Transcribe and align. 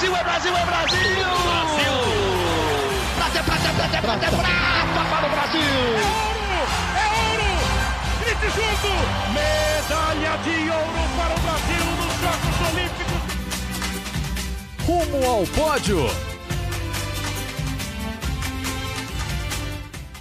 Brasil, 0.00 0.16
é 0.16 0.24
Brasil, 0.24 0.56
é 0.56 0.64
Brasil! 0.64 0.98
Brasil! 1.44 1.92
Prata, 3.16 3.42
prata, 3.42 3.68
prata, 3.74 4.00
prata, 4.00 4.30
prata 4.30 5.04
para 5.10 5.26
o 5.26 5.30
Brasil! 5.30 5.60
É 5.60 6.04
ouro! 6.24 6.60
É 6.96 7.04
ouro! 7.28 7.50
Grite 8.20 8.48
junto! 8.56 8.88
Medalha 9.34 10.34
de 10.38 10.56
ouro 10.70 11.02
para 11.18 11.34
o 11.34 11.40
Brasil 11.40 11.84
nos 11.98 12.14
Jogos 12.22 12.56
Olímpicos! 12.72 13.20
Rumo 14.86 15.20
ao 15.28 15.44
pódio! 15.48 16.00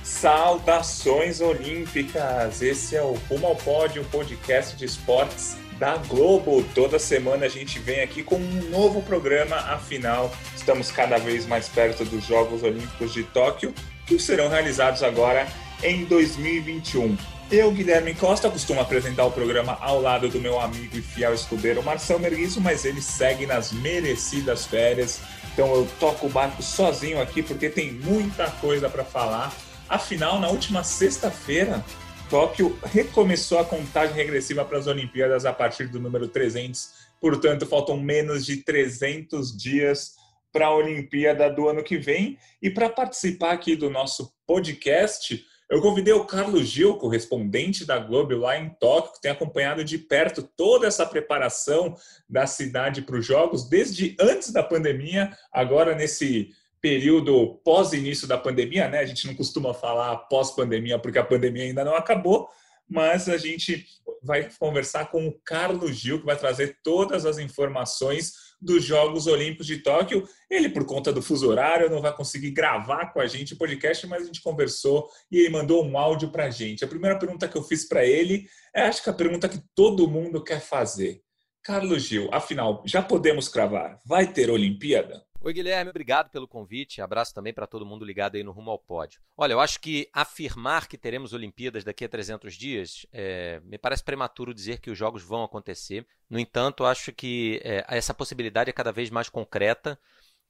Saudações 0.03 1.39
olímpicas! 1.39 2.61
Esse 2.61 2.97
é 2.97 3.01
o 3.01 3.13
Rumo 3.29 3.47
ao 3.47 3.55
Pódio, 3.55 4.03
podcast 4.11 4.75
de 4.75 4.83
esportes 4.83 5.55
da 5.79 5.95
Globo. 5.95 6.63
Toda 6.75 6.99
semana 6.99 7.45
a 7.45 7.49
gente 7.49 7.79
vem 7.79 8.01
aqui 8.01 8.21
com 8.21 8.35
um 8.35 8.69
novo 8.69 9.01
programa, 9.01 9.55
afinal, 9.55 10.31
estamos 10.55 10.91
cada 10.91 11.17
vez 11.17 11.47
mais 11.47 11.69
perto 11.69 12.03
dos 12.03 12.25
Jogos 12.25 12.61
Olímpicos 12.61 13.13
de 13.13 13.23
Tóquio, 13.23 13.73
que 14.05 14.19
serão 14.19 14.49
realizados 14.49 15.01
agora 15.01 15.47
em 15.81 16.03
2021. 16.05 17.17
Eu, 17.49 17.71
Guilherme 17.71 18.13
Costa, 18.13 18.49
costumo 18.49 18.81
apresentar 18.81 19.25
o 19.25 19.31
programa 19.31 19.77
ao 19.81 19.99
lado 19.99 20.27
do 20.27 20.39
meu 20.39 20.59
amigo 20.59 20.97
e 20.97 21.01
fiel 21.01 21.33
escudeiro 21.33 21.81
Marcel 21.81 22.19
Merguizo, 22.19 22.61
mas 22.61 22.85
ele 22.85 23.01
segue 23.01 23.47
nas 23.47 23.71
merecidas 23.71 24.67
férias. 24.67 25.19
Então 25.53 25.73
eu 25.73 25.87
toco 25.99 26.27
o 26.27 26.29
barco 26.29 26.61
sozinho 26.61 27.19
aqui 27.19 27.41
porque 27.41 27.69
tem 27.69 27.91
muita 27.91 28.51
coisa 28.51 28.87
para 28.87 29.03
falar 29.03 29.51
Afinal, 29.89 30.39
na 30.39 30.49
última 30.49 30.83
sexta-feira, 30.83 31.83
Tóquio 32.29 32.77
recomeçou 32.83 33.57
a 33.57 33.65
contagem 33.65 34.15
regressiva 34.15 34.63
para 34.63 34.77
as 34.77 34.85
Olimpíadas 34.85 35.45
a 35.45 35.51
partir 35.51 35.87
do 35.87 35.99
número 35.99 36.27
300. 36.27 37.09
Portanto, 37.19 37.65
faltam 37.65 37.97
menos 37.97 38.45
de 38.45 38.57
300 38.57 39.57
dias 39.57 40.13
para 40.53 40.67
a 40.67 40.75
Olimpíada 40.75 41.49
do 41.49 41.67
ano 41.67 41.83
que 41.83 41.97
vem. 41.97 42.37
E 42.61 42.69
para 42.69 42.87
participar 42.87 43.51
aqui 43.51 43.75
do 43.75 43.89
nosso 43.89 44.31
podcast, 44.45 45.43
eu 45.71 45.81
convidei 45.81 46.13
o 46.13 46.23
Carlos 46.23 46.67
Gil, 46.67 46.97
correspondente 46.97 47.83
da 47.83 47.97
Globo 47.97 48.35
lá 48.37 48.57
em 48.57 48.69
Tóquio, 48.79 49.13
que 49.13 49.21
tem 49.21 49.31
acompanhado 49.31 49.83
de 49.83 49.97
perto 49.97 50.43
toda 50.43 50.85
essa 50.85 51.07
preparação 51.07 51.95
da 52.29 52.45
cidade 52.45 53.01
para 53.01 53.17
os 53.17 53.25
Jogos, 53.25 53.67
desde 53.67 54.15
antes 54.19 54.51
da 54.51 54.61
pandemia, 54.61 55.35
agora 55.51 55.95
nesse 55.95 56.49
período 56.81 57.59
pós-início 57.63 58.27
da 58.27 58.37
pandemia, 58.37 58.87
né? 58.87 58.99
A 58.99 59.05
gente 59.05 59.27
não 59.27 59.35
costuma 59.35 59.73
falar 59.73 60.15
pós-pandemia 60.27 60.99
porque 60.99 61.19
a 61.19 61.23
pandemia 61.23 61.63
ainda 61.63 61.83
não 61.83 61.95
acabou, 61.95 62.49
mas 62.87 63.29
a 63.29 63.37
gente 63.37 63.85
vai 64.23 64.49
conversar 64.59 65.11
com 65.11 65.27
o 65.27 65.39
Carlos 65.45 65.95
Gil, 65.95 66.19
que 66.19 66.25
vai 66.25 66.35
trazer 66.35 66.79
todas 66.83 67.25
as 67.25 67.37
informações 67.37 68.33
dos 68.61 68.83
Jogos 68.83 69.27
Olímpicos 69.27 69.67
de 69.67 69.77
Tóquio. 69.77 70.27
Ele, 70.49 70.69
por 70.69 70.85
conta 70.85 71.13
do 71.13 71.21
fuso 71.21 71.47
horário, 71.47 71.89
não 71.89 72.01
vai 72.01 72.13
conseguir 72.13 72.51
gravar 72.51 73.13
com 73.13 73.21
a 73.21 73.27
gente 73.27 73.53
o 73.53 73.57
podcast, 73.57 74.05
mas 74.07 74.23
a 74.23 74.25
gente 74.25 74.41
conversou 74.41 75.07
e 75.31 75.37
ele 75.37 75.49
mandou 75.49 75.85
um 75.85 75.97
áudio 75.97 76.31
para 76.31 76.45
a 76.45 76.49
gente. 76.49 76.83
A 76.83 76.87
primeira 76.87 77.17
pergunta 77.17 77.47
que 77.47 77.57
eu 77.57 77.63
fiz 77.63 77.87
para 77.87 78.05
ele 78.05 78.47
é, 78.73 78.81
acho 78.81 79.03
que 79.03 79.09
a 79.09 79.13
pergunta 79.13 79.47
que 79.47 79.61
todo 79.73 80.09
mundo 80.09 80.43
quer 80.43 80.59
fazer. 80.59 81.21
Carlos 81.63 82.03
Gil, 82.03 82.29
afinal, 82.31 82.83
já 82.85 83.01
podemos 83.01 83.47
cravar? 83.47 83.99
Vai 84.05 84.31
ter 84.31 84.49
Olimpíada? 84.49 85.28
Oi, 85.41 85.53
Guilherme, 85.53 85.89
obrigado 85.89 86.29
pelo 86.29 86.45
convite. 86.45 87.01
Abraço 87.01 87.33
também 87.33 87.53
para 87.53 87.65
todo 87.65 87.85
mundo 87.85 88.03
ligado 88.03 88.35
aí 88.35 88.43
no 88.43 88.51
Rumo 88.51 88.71
ao 88.71 88.77
Pódio. 88.77 89.21
Olha, 89.37 89.53
eu 89.53 89.61
acho 89.61 89.79
que 89.79 90.09
afirmar 90.11 90.85
que 90.85 90.97
teremos 90.97 91.31
Olimpíadas 91.31 91.85
daqui 91.85 92.03
a 92.03 92.09
300 92.09 92.53
dias 92.55 93.05
é, 93.13 93.61
me 93.61 93.77
parece 93.77 94.03
prematuro 94.03 94.53
dizer 94.53 94.81
que 94.81 94.91
os 94.91 94.97
jogos 94.97 95.23
vão 95.23 95.41
acontecer. 95.41 96.05
No 96.29 96.37
entanto, 96.37 96.83
acho 96.83 97.13
que 97.13 97.61
é, 97.63 97.85
essa 97.87 98.13
possibilidade 98.13 98.69
é 98.69 98.73
cada 98.73 98.91
vez 98.91 99.09
mais 99.09 99.29
concreta 99.29 99.97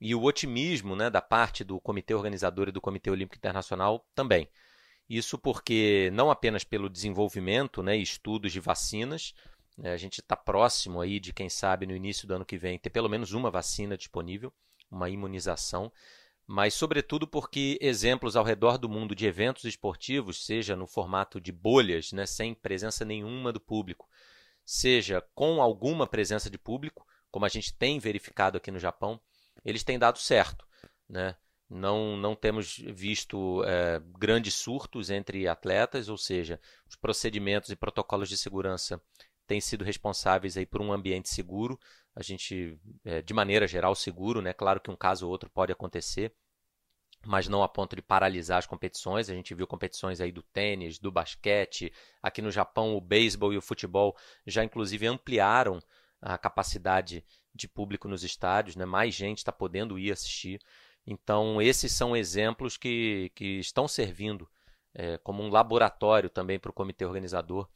e 0.02 0.16
o 0.16 0.24
otimismo 0.24 0.96
né, 0.96 1.08
da 1.08 1.22
parte 1.22 1.64
do 1.64 1.80
comitê 1.80 2.16
organizador 2.16 2.70
e 2.70 2.72
do 2.72 2.82
Comitê 2.82 3.12
Olímpico 3.12 3.38
Internacional 3.38 4.04
também. 4.16 4.50
Isso 5.08 5.38
porque 5.38 6.10
não 6.14 6.32
apenas 6.32 6.64
pelo 6.64 6.90
desenvolvimento 6.90 7.84
né, 7.84 7.96
e 7.96 8.02
estudos 8.02 8.52
de 8.52 8.60
vacinas, 8.60 9.36
né, 9.78 9.94
a 9.94 9.98
gente 9.98 10.20
está 10.20 10.36
próximo 10.36 11.00
aí 11.00 11.20
de, 11.20 11.32
quem 11.32 11.48
sabe, 11.48 11.86
no 11.86 11.96
início 11.96 12.28
do 12.28 12.34
ano 12.34 12.46
que 12.46 12.58
vem, 12.58 12.80
ter 12.80 12.90
pelo 12.90 13.08
menos 13.08 13.34
uma 13.34 13.52
vacina 13.52 13.96
disponível 13.96 14.52
uma 14.90 15.10
imunização, 15.10 15.92
mas 16.48 16.74
sobretudo 16.74 17.28
porque 17.28 17.78
exemplos 17.80 18.36
ao 18.36 18.44
redor 18.44 18.78
do 18.78 18.90
mundo 18.90 19.14
de 19.14 19.28
eventos 19.28 19.66
esportivos, 19.66 20.46
seja 20.46 20.76
no 20.76 20.88
formato 20.88 21.40
de 21.40 21.52
bolhas, 21.52 22.12
né, 22.12 22.26
sem 22.26 22.56
presença 22.56 23.06
nenhuma 23.06 23.54
do 23.54 23.60
público, 23.60 24.10
seja 24.66 25.22
com 25.36 25.62
alguma 25.62 26.08
presença 26.08 26.50
de 26.50 26.58
público, 26.58 27.06
como 27.32 27.46
a 27.46 27.50
gente 27.50 27.74
tem 27.74 28.00
verificado 28.00 28.58
aqui 28.58 28.72
no 28.72 28.80
Japão, 28.80 29.22
eles 29.64 29.84
têm 29.84 30.00
dado 30.00 30.18
certo. 30.18 30.66
Né? 31.08 31.36
Não, 31.70 32.18
não 32.18 32.36
temos 32.36 32.78
visto 32.78 33.64
é, 33.64 34.02
grandes 34.18 34.56
surtos 34.56 35.12
entre 35.12 35.48
atletas, 35.48 36.10
ou 36.10 36.18
seja, 36.18 36.60
os 36.88 36.96
procedimentos 36.96 37.70
e 37.70 37.76
protocolos 37.76 38.28
de 38.28 38.38
segurança 38.38 39.00
têm 39.50 39.60
sido 39.60 39.84
responsáveis 39.84 40.56
aí 40.56 40.66
por 40.66 40.80
um 40.80 40.94
ambiente 40.94 41.28
seguro, 41.28 41.80
a 42.16 42.22
gente, 42.22 42.80
é, 43.04 43.20
de 43.20 43.34
maneira 43.34 43.68
geral, 43.68 43.96
seguro, 43.96 44.44
né? 44.44 44.54
Claro 44.54 44.80
que 44.80 44.92
um 44.92 44.96
caso 44.96 45.26
ou 45.26 45.32
outro 45.32 45.50
pode 45.50 45.72
acontecer, 45.72 46.32
mas 47.26 47.48
não 47.48 47.64
a 47.64 47.68
ponto 47.68 47.96
de 47.96 48.02
paralisar 48.04 48.60
as 48.60 48.68
competições. 48.68 49.28
A 49.28 49.34
gente 49.34 49.56
viu 49.56 49.66
competições 49.66 50.22
aí 50.22 50.32
do 50.32 50.44
tênis, 50.44 51.00
do 51.00 51.12
basquete, 51.12 51.92
aqui 52.22 52.44
no 52.44 52.52
Japão 52.52 52.96
o 52.96 53.02
beisebol 53.02 53.52
e 53.52 53.58
o 53.58 53.62
futebol 53.62 54.16
já 54.46 54.64
inclusive 54.64 55.08
ampliaram 55.08 55.82
a 56.22 56.38
capacidade 56.38 57.26
de 57.54 57.68
público 57.68 58.08
nos 58.08 58.24
estádios, 58.24 58.76
né? 58.76 58.86
Mais 58.86 59.16
gente 59.16 59.40
está 59.40 59.52
podendo 59.52 59.98
ir 59.98 60.12
assistir. 60.12 60.62
Então 61.08 61.60
esses 61.60 61.92
são 61.92 62.16
exemplos 62.16 62.78
que, 62.78 63.32
que 63.34 63.60
estão 63.60 63.88
servindo 63.88 64.48
é, 64.94 65.18
como 65.18 65.42
um 65.42 65.50
laboratório 65.50 66.30
também 66.30 66.60
para 66.60 66.70
o 66.70 66.74
comitê 66.74 67.04
organizador 67.04 67.68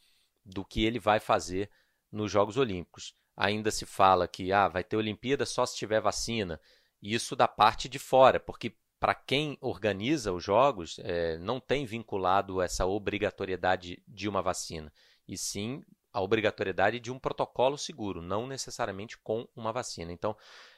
do 0.45 0.63
que 0.63 0.85
ele 0.85 0.99
vai 0.99 1.19
fazer 1.19 1.69
nos 2.11 2.31
Jogos 2.31 2.57
Olímpicos 2.57 3.15
ainda 3.35 3.71
se 3.71 3.85
fala 3.85 4.27
que 4.27 4.51
ah, 4.51 4.67
vai 4.67 4.83
ter 4.83 4.95
Olimpíada 4.95 5.45
só 5.45 5.65
se 5.65 5.75
tiver 5.75 5.99
vacina. 5.99 6.59
Isso 7.01 7.35
da 7.35 7.47
parte 7.47 7.89
de 7.89 7.99
fora, 7.99 8.39
porque 8.39 8.75
para 8.99 9.13
quem 9.13 9.57
organiza 9.59 10.31
os 10.31 10.43
jogos, 10.43 10.97
é, 10.99 11.37
não 11.37 11.59
tem 11.59 11.85
vinculado 11.85 12.61
essa 12.61 12.85
obrigatoriedade 12.85 14.01
de 14.07 14.29
uma 14.29 14.41
vacina, 14.41 14.93
e 15.27 15.37
sim 15.37 15.83
a 16.13 16.21
obrigatoriedade 16.21 16.99
de 16.99 17.11
um 17.11 17.19
protocolo 17.19 17.77
seguro, 17.77 18.21
não 18.21 18.47
necessariamente 18.47 19.17
com 19.17 19.47
uma 19.55 19.73
vacina. 19.73 20.13
Então, 20.13 20.37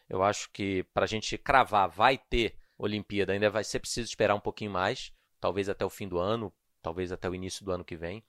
eu 0.10 0.24
acho 0.24 0.50
que 0.52 0.84
para 0.94 1.04
a 1.04 1.08
gente 1.08 1.38
cravar 1.38 1.90
vai 1.90 2.18
ter 2.18 2.58
Olimpíada, 2.78 3.34
ainda 3.34 3.50
vai 3.50 3.64
ser 3.64 3.80
preciso 3.80 4.08
esperar 4.08 4.34
um 4.34 4.40
pouquinho 4.40 4.72
mais, 4.72 5.12
talvez 5.40 5.70
até 5.70 5.86
o 5.86 5.90
fim 5.90 6.08
do 6.08 6.18
ano, 6.18 6.52
talvez 6.82 7.12
até 7.12 7.30
o 7.30 7.36
início 7.36 7.64
do 7.66 7.72
ano 7.72 7.84
que 7.84 7.98
vem. 7.98 8.24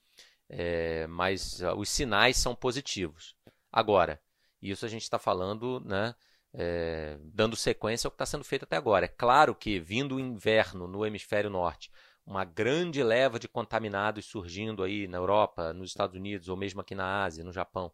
É, 0.48 1.06
mas 1.08 1.60
uh, 1.60 1.74
os 1.76 1.88
sinais 1.88 2.36
são 2.36 2.54
positivos. 2.54 3.34
Agora, 3.70 4.20
isso 4.62 4.86
a 4.86 4.88
gente 4.88 5.02
está 5.02 5.18
falando, 5.18 5.80
né, 5.84 6.14
é, 6.52 7.18
dando 7.20 7.56
sequência 7.56 8.06
ao 8.06 8.10
que 8.10 8.14
está 8.14 8.26
sendo 8.26 8.44
feito 8.44 8.64
até 8.64 8.76
agora. 8.76 9.04
É 9.04 9.08
claro 9.08 9.54
que, 9.54 9.78
vindo 9.78 10.16
o 10.16 10.20
inverno 10.20 10.86
no 10.86 11.04
hemisfério 11.04 11.50
norte, 11.50 11.90
uma 12.24 12.44
grande 12.44 13.02
leva 13.02 13.38
de 13.38 13.48
contaminados 13.48 14.24
surgindo 14.26 14.82
aí 14.82 15.06
na 15.06 15.18
Europa, 15.18 15.72
nos 15.72 15.90
Estados 15.90 16.16
Unidos, 16.16 16.48
ou 16.48 16.56
mesmo 16.56 16.80
aqui 16.80 16.94
na 16.94 17.24
Ásia, 17.24 17.44
no 17.44 17.52
Japão. 17.52 17.92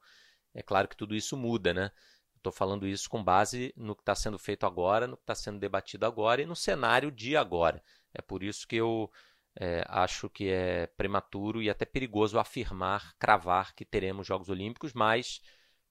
É 0.55 0.62
claro 0.62 0.89
que 0.89 0.97
tudo 0.97 1.15
isso 1.15 1.37
muda, 1.37 1.75
né? 1.75 1.91
Estou 2.37 2.53
falando 2.53 2.87
isso 2.87 3.09
com 3.09 3.23
base 3.23 3.73
no 3.77 3.95
que 3.95 4.03
está 4.03 4.15
sendo 4.15 4.39
feito 4.39 4.67
agora, 4.67 5.07
no 5.07 5.17
que 5.17 5.23
está 5.23 5.35
sendo 5.35 5.59
debatido 5.59 6.07
agora 6.07 6.43
e 6.43 6.47
no 6.47 6.57
cenário 6.57 7.11
de 7.11 7.37
agora. 7.37 7.83
É 8.12 8.21
por 8.21 8.43
isso 8.43 8.67
que 8.67 8.77
eu 8.77 9.11
é, 9.59 9.85
acho 9.89 10.29
que 10.31 10.49
é 10.49 10.87
prematuro 10.97 11.63
e 11.63 11.69
até 11.69 11.85
perigoso 11.85 12.39
afirmar, 12.39 13.15
cravar 13.19 13.75
que 13.75 13.85
teremos 13.85 14.27
Jogos 14.27 14.49
Olímpicos, 14.49 14.93
mas 14.93 15.41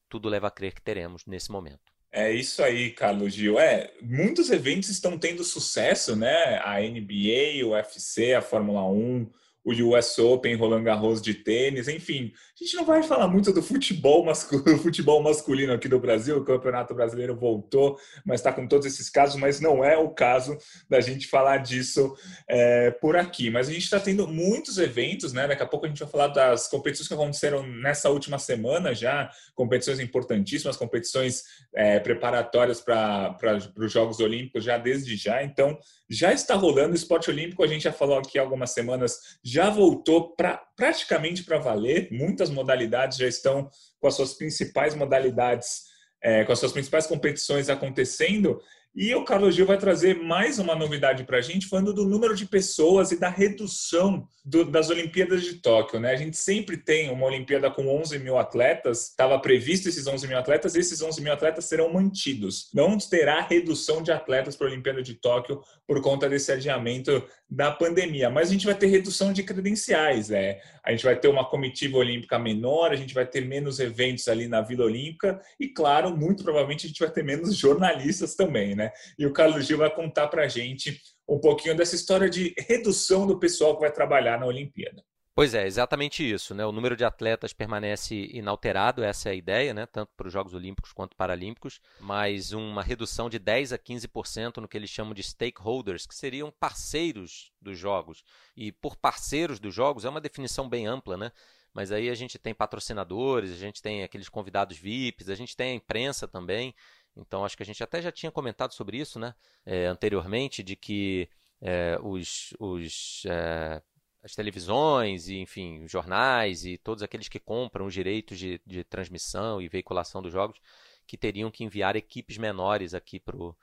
tudo 0.09 0.29
leva 0.29 0.47
a 0.47 0.51
crer 0.51 0.73
que 0.73 0.81
teremos 0.81 1.25
nesse 1.25 1.51
momento. 1.51 1.91
É 2.11 2.29
isso 2.31 2.61
aí, 2.61 2.91
Carlos 2.91 3.33
Gil. 3.33 3.57
É, 3.57 3.93
muitos 4.01 4.49
eventos 4.49 4.89
estão 4.89 5.17
tendo 5.17 5.43
sucesso, 5.45 6.13
né? 6.13 6.59
A 6.63 6.81
NBA, 6.81 7.65
o 7.65 7.69
UFC, 7.69 8.33
a 8.33 8.41
Fórmula 8.41 8.83
1, 8.83 9.31
o 9.63 9.71
US 9.71 10.17
Open, 10.17 10.55
Roland 10.55 10.83
Garros 10.83 11.21
de 11.21 11.33
tênis, 11.33 11.87
enfim. 11.87 12.31
A 12.59 12.63
gente 12.63 12.75
não 12.75 12.85
vai 12.85 13.03
falar 13.03 13.27
muito 13.27 13.53
do 13.53 13.61
futebol 13.61 14.25
masculino, 14.25 14.77
futebol 14.81 15.21
masculino 15.21 15.73
aqui 15.73 15.87
do 15.87 15.99
Brasil, 15.99 16.37
o 16.37 16.43
Campeonato 16.43 16.93
Brasileiro 16.95 17.35
voltou, 17.35 17.97
mas 18.25 18.39
está 18.39 18.51
com 18.51 18.67
todos 18.67 18.87
esses 18.87 19.09
casos, 19.09 19.39
mas 19.39 19.59
não 19.59 19.83
é 19.83 19.97
o 19.97 20.09
caso 20.09 20.57
da 20.89 20.99
gente 20.99 21.27
falar 21.27 21.57
disso 21.57 22.15
é, 22.47 22.91
por 22.91 23.15
aqui. 23.15 23.49
Mas 23.49 23.69
a 23.69 23.71
gente 23.71 23.83
está 23.83 23.99
tendo 23.99 24.27
muitos 24.27 24.77
eventos, 24.77 25.33
né? 25.33 25.47
Daqui 25.47 25.63
a 25.63 25.67
pouco 25.67 25.85
a 25.85 25.89
gente 25.89 25.99
vai 25.99 26.09
falar 26.09 26.27
das 26.27 26.67
competições 26.67 27.07
que 27.07 27.13
aconteceram 27.13 27.65
nessa 27.65 28.09
última 28.09 28.39
semana 28.39 28.95
já, 28.95 29.29
competições 29.53 29.99
importantíssimas, 29.99 30.75
competições 30.75 31.43
é, 31.75 31.99
preparatórias 31.99 32.81
para 32.81 33.37
os 33.77 33.91
Jogos 33.91 34.19
Olímpicos 34.19 34.63
já 34.63 34.77
desde 34.77 35.15
já. 35.15 35.43
Então, 35.43 35.77
já 36.11 36.33
está 36.33 36.55
rolando 36.55 36.91
o 36.91 36.95
esporte 36.95 37.29
olímpico, 37.29 37.63
a 37.63 37.67
gente 37.67 37.83
já 37.83 37.93
falou 37.93 38.17
aqui 38.17 38.37
algumas 38.37 38.71
semanas, 38.71 39.39
já 39.51 39.69
voltou 39.69 40.33
pra, 40.35 40.57
praticamente 40.75 41.43
para 41.43 41.57
valer, 41.57 42.07
muitas 42.11 42.49
modalidades 42.49 43.17
já 43.17 43.27
estão 43.27 43.69
com 43.99 44.07
as 44.07 44.15
suas 44.15 44.33
principais 44.33 44.95
modalidades 44.95 45.91
é, 46.23 46.45
com 46.45 46.53
as 46.53 46.59
suas 46.59 46.71
principais 46.71 47.07
competições 47.07 47.69
acontecendo. 47.69 48.61
E 48.93 49.15
o 49.15 49.23
Carlos 49.23 49.55
Gil 49.55 49.65
vai 49.65 49.77
trazer 49.77 50.21
mais 50.21 50.59
uma 50.59 50.75
novidade 50.75 51.23
para 51.23 51.37
a 51.37 51.41
gente, 51.41 51.65
falando 51.65 51.93
do 51.93 52.03
número 52.03 52.35
de 52.35 52.45
pessoas 52.45 53.13
e 53.13 53.17
da 53.17 53.29
redução 53.29 54.27
do, 54.43 54.65
das 54.65 54.89
Olimpíadas 54.89 55.43
de 55.43 55.61
Tóquio. 55.61 55.97
Né? 55.97 56.11
A 56.11 56.17
gente 56.17 56.35
sempre 56.35 56.75
tem 56.75 57.09
uma 57.09 57.25
Olimpíada 57.25 57.71
com 57.71 57.87
11 57.87 58.19
mil 58.19 58.37
atletas, 58.37 59.07
estava 59.07 59.39
previsto 59.39 59.87
esses 59.87 60.07
11 60.07 60.27
mil 60.27 60.37
atletas, 60.37 60.75
esses 60.75 61.01
11 61.01 61.21
mil 61.21 61.31
atletas 61.31 61.65
serão 61.65 61.93
mantidos. 61.93 62.69
Não 62.73 62.97
terá 62.97 63.39
redução 63.39 64.03
de 64.03 64.11
atletas 64.11 64.57
para 64.57 64.67
a 64.67 64.71
Olimpíada 64.71 65.01
de 65.01 65.13
Tóquio 65.13 65.61
por 65.87 66.01
conta 66.01 66.27
desse 66.27 66.51
adiamento 66.51 67.25
da 67.51 67.69
pandemia, 67.69 68.29
mas 68.29 68.47
a 68.47 68.53
gente 68.53 68.65
vai 68.65 68.73
ter 68.73 68.87
redução 68.87 69.33
de 69.33 69.43
credenciais. 69.43 70.29
Né? 70.29 70.61
A 70.81 70.91
gente 70.91 71.03
vai 71.03 71.19
ter 71.19 71.27
uma 71.27 71.43
comitiva 71.43 71.97
olímpica 71.97 72.39
menor, 72.39 72.91
a 72.91 72.95
gente 72.95 73.13
vai 73.13 73.25
ter 73.25 73.41
menos 73.41 73.77
eventos 73.81 74.29
ali 74.29 74.47
na 74.47 74.61
Vila 74.61 74.85
Olímpica 74.85 75.41
e, 75.59 75.67
claro, 75.67 76.15
muito 76.15 76.43
provavelmente 76.43 76.85
a 76.85 76.87
gente 76.87 77.01
vai 77.01 77.11
ter 77.11 77.25
menos 77.25 77.57
jornalistas 77.57 78.35
também. 78.35 78.73
Né? 78.73 78.89
E 79.19 79.25
o 79.25 79.33
Carlos 79.33 79.67
Gil 79.67 79.79
vai 79.79 79.93
contar 79.93 80.27
para 80.27 80.43
a 80.43 80.47
gente 80.47 81.01
um 81.27 81.39
pouquinho 81.39 81.75
dessa 81.75 81.95
história 81.95 82.29
de 82.29 82.53
redução 82.57 83.27
do 83.27 83.37
pessoal 83.37 83.75
que 83.75 83.81
vai 83.81 83.91
trabalhar 83.91 84.39
na 84.39 84.45
Olimpíada. 84.45 85.03
Pois 85.33 85.53
é, 85.53 85.65
exatamente 85.65 86.29
isso. 86.29 86.53
Né? 86.53 86.65
O 86.65 86.71
número 86.71 86.95
de 86.95 87.05
atletas 87.05 87.53
permanece 87.53 88.29
inalterado, 88.33 89.03
essa 89.03 89.29
é 89.29 89.31
a 89.31 89.35
ideia, 89.35 89.73
né? 89.73 89.85
tanto 89.85 90.11
para 90.15 90.27
os 90.27 90.33
Jogos 90.33 90.53
Olímpicos 90.53 90.91
quanto 90.91 91.15
Paralímpicos, 91.15 91.79
mas 91.99 92.51
uma 92.51 92.83
redução 92.83 93.29
de 93.29 93.39
10% 93.39 93.73
a 93.73 93.77
15% 93.77 94.57
no 94.57 94.67
que 94.67 94.77
eles 94.77 94.89
chamam 94.89 95.13
de 95.13 95.23
stakeholders, 95.23 96.05
que 96.05 96.13
seriam 96.13 96.51
parceiros 96.51 97.51
dos 97.61 97.77
Jogos. 97.77 98.23
E 98.57 98.71
por 98.71 98.97
parceiros 98.97 99.59
dos 99.59 99.73
Jogos 99.73 100.03
é 100.03 100.09
uma 100.09 100.21
definição 100.21 100.67
bem 100.67 100.85
ampla, 100.85 101.15
né? 101.15 101.31
mas 101.73 101.91
aí 101.91 102.09
a 102.09 102.15
gente 102.15 102.37
tem 102.37 102.53
patrocinadores, 102.53 103.51
a 103.51 103.55
gente 103.55 103.81
tem 103.81 104.03
aqueles 104.03 104.29
convidados 104.29 104.77
VIPs, 104.77 105.29
a 105.29 105.35
gente 105.35 105.55
tem 105.55 105.71
a 105.71 105.75
imprensa 105.75 106.27
também. 106.27 106.75
Então, 107.15 107.45
acho 107.45 107.55
que 107.55 107.63
a 107.63 107.65
gente 107.65 107.83
até 107.83 108.01
já 108.01 108.11
tinha 108.11 108.31
comentado 108.31 108.73
sobre 108.73 108.97
isso 108.97 109.19
né, 109.19 109.33
é, 109.65 109.85
anteriormente, 109.85 110.63
de 110.63 110.75
que 110.75 111.29
é, 111.61 111.97
os, 112.01 112.53
os 112.59 113.23
é, 113.25 113.81
as 114.23 114.35
televisões 114.35 115.27
e, 115.27 115.37
enfim, 115.37 115.83
os 115.83 115.91
jornais 115.91 116.65
e 116.65 116.77
todos 116.77 117.01
aqueles 117.01 117.27
que 117.27 117.39
compram 117.39 117.85
os 117.85 117.93
direitos 117.93 118.37
de, 118.37 118.61
de 118.65 118.83
transmissão 118.83 119.61
e 119.61 119.67
veiculação 119.67 120.21
dos 120.21 120.31
jogos, 120.31 120.59
que 121.07 121.17
teriam 121.17 121.51
que 121.51 121.63
enviar 121.63 121.95
equipes 121.95 122.37
menores 122.37 122.93
aqui 122.93 123.19
para 123.19 123.35
o 123.35 123.55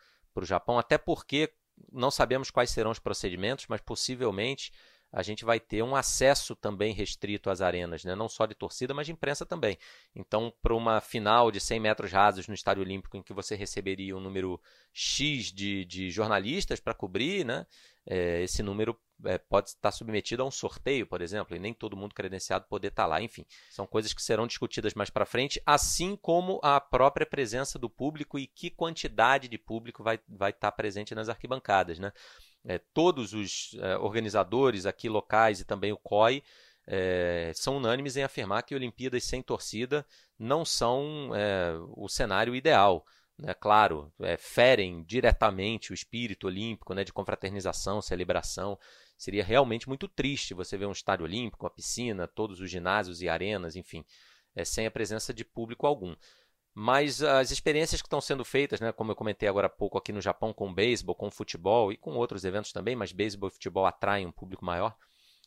Japão, 0.42 0.78
até 0.78 0.98
porque 0.98 1.52
não 1.92 2.10
sabemos 2.10 2.50
quais 2.50 2.70
serão 2.70 2.90
os 2.90 2.98
procedimentos, 2.98 3.66
mas 3.68 3.80
possivelmente 3.80 4.72
a 5.10 5.22
gente 5.22 5.44
vai 5.44 5.58
ter 5.58 5.82
um 5.82 5.96
acesso 5.96 6.54
também 6.54 6.92
restrito 6.92 7.48
às 7.48 7.60
arenas, 7.62 8.04
né? 8.04 8.14
não 8.14 8.28
só 8.28 8.44
de 8.44 8.54
torcida, 8.54 8.92
mas 8.92 9.06
de 9.06 9.12
imprensa 9.12 9.46
também. 9.46 9.78
Então, 10.14 10.52
para 10.62 10.74
uma 10.74 11.00
final 11.00 11.50
de 11.50 11.60
100 11.60 11.80
metros 11.80 12.12
rasos 12.12 12.46
no 12.46 12.54
Estádio 12.54 12.82
Olímpico, 12.82 13.16
em 13.16 13.22
que 13.22 13.32
você 13.32 13.54
receberia 13.54 14.14
um 14.14 14.20
número 14.20 14.60
X 14.92 15.50
de, 15.50 15.84
de 15.86 16.10
jornalistas 16.10 16.78
para 16.78 16.92
cobrir, 16.92 17.44
né? 17.44 17.66
É, 18.10 18.42
esse 18.42 18.62
número 18.62 18.98
é, 19.24 19.36
pode 19.36 19.68
estar 19.68 19.92
submetido 19.92 20.42
a 20.42 20.46
um 20.46 20.50
sorteio, 20.50 21.06
por 21.06 21.20
exemplo, 21.20 21.54
e 21.54 21.58
nem 21.58 21.74
todo 21.74 21.96
mundo 21.96 22.14
credenciado 22.14 22.66
poder 22.68 22.88
estar 22.88 23.06
lá. 23.06 23.20
Enfim, 23.20 23.44
são 23.70 23.86
coisas 23.86 24.14
que 24.14 24.22
serão 24.22 24.46
discutidas 24.46 24.94
mais 24.94 25.10
para 25.10 25.26
frente, 25.26 25.60
assim 25.66 26.16
como 26.16 26.58
a 26.62 26.80
própria 26.80 27.26
presença 27.26 27.78
do 27.78 27.90
público 27.90 28.38
e 28.38 28.46
que 28.46 28.70
quantidade 28.70 29.48
de 29.48 29.58
público 29.58 30.02
vai, 30.02 30.18
vai 30.28 30.50
estar 30.50 30.72
presente 30.72 31.14
nas 31.14 31.28
arquibancadas. 31.28 31.98
Né? 31.98 32.12
é, 32.64 32.78
todos 32.92 33.32
os 33.32 33.74
é, 33.80 33.96
organizadores 33.96 34.86
aqui 34.86 35.08
locais 35.08 35.60
e 35.60 35.64
também 35.64 35.92
o 35.92 35.96
COI 35.96 36.42
é, 36.86 37.52
são 37.54 37.76
unânimes 37.76 38.16
em 38.16 38.22
afirmar 38.22 38.62
que 38.62 38.74
Olimpíadas 38.74 39.24
sem 39.24 39.42
torcida 39.42 40.06
não 40.38 40.64
são 40.64 41.30
é, 41.34 41.72
o 41.96 42.08
cenário 42.08 42.54
ideal. 42.54 43.04
Né? 43.38 43.54
Claro, 43.54 44.12
é, 44.20 44.36
ferem 44.36 45.02
diretamente 45.04 45.92
o 45.92 45.94
espírito 45.94 46.46
olímpico 46.46 46.92
né, 46.92 47.04
de 47.04 47.12
confraternização, 47.12 48.02
celebração. 48.02 48.78
Seria 49.16 49.44
realmente 49.44 49.88
muito 49.88 50.08
triste 50.08 50.54
você 50.54 50.76
ver 50.76 50.86
um 50.86 50.92
estádio 50.92 51.24
olímpico, 51.24 51.64
uma 51.64 51.70
piscina, 51.70 52.26
todos 52.26 52.60
os 52.60 52.70
ginásios 52.70 53.22
e 53.22 53.28
arenas, 53.28 53.76
enfim, 53.76 54.04
é, 54.54 54.64
sem 54.64 54.86
a 54.86 54.90
presença 54.90 55.32
de 55.32 55.44
público 55.44 55.86
algum. 55.86 56.14
Mas 56.74 57.22
as 57.22 57.50
experiências 57.50 58.00
que 58.00 58.06
estão 58.06 58.20
sendo 58.20 58.44
feitas, 58.44 58.80
né, 58.80 58.92
como 58.92 59.10
eu 59.10 59.16
comentei 59.16 59.48
agora 59.48 59.66
há 59.66 59.70
pouco 59.70 59.98
aqui 59.98 60.12
no 60.12 60.20
Japão 60.20 60.52
com 60.52 60.72
beisebol, 60.72 61.14
com 61.14 61.30
futebol 61.30 61.92
e 61.92 61.96
com 61.96 62.12
outros 62.12 62.44
eventos 62.44 62.72
também, 62.72 62.94
mas 62.94 63.10
beisebol 63.10 63.48
e 63.48 63.52
futebol 63.52 63.84
atraem 63.84 64.26
um 64.26 64.32
público 64.32 64.64
maior, 64.64 64.96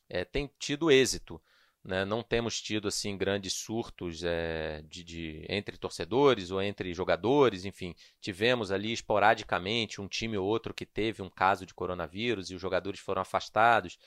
é, 0.09 0.25
tem 0.25 0.51
tido 0.59 0.91
êxito. 0.91 1.41
Né? 1.83 2.05
Não 2.05 2.21
temos 2.21 2.61
tido 2.61 2.87
assim 2.87 3.17
grandes 3.17 3.53
surtos 3.53 4.23
é, 4.23 4.83
de, 4.87 5.03
de, 5.03 5.45
entre 5.49 5.77
torcedores 5.77 6.51
ou 6.51 6.61
entre 6.61 6.93
jogadores, 6.93 7.65
enfim, 7.65 7.95
tivemos 8.19 8.71
ali 8.71 8.93
esporadicamente 8.93 9.99
um 9.99 10.07
time 10.07 10.37
ou 10.37 10.47
outro 10.47 10.73
que 10.73 10.85
teve 10.85 11.21
um 11.23 11.29
caso 11.29 11.65
de 11.65 11.73
coronavírus 11.73 12.51
e 12.51 12.55
os 12.55 12.61
jogadores 12.61 12.99
foram 12.99 13.23
afastados, 13.23 13.97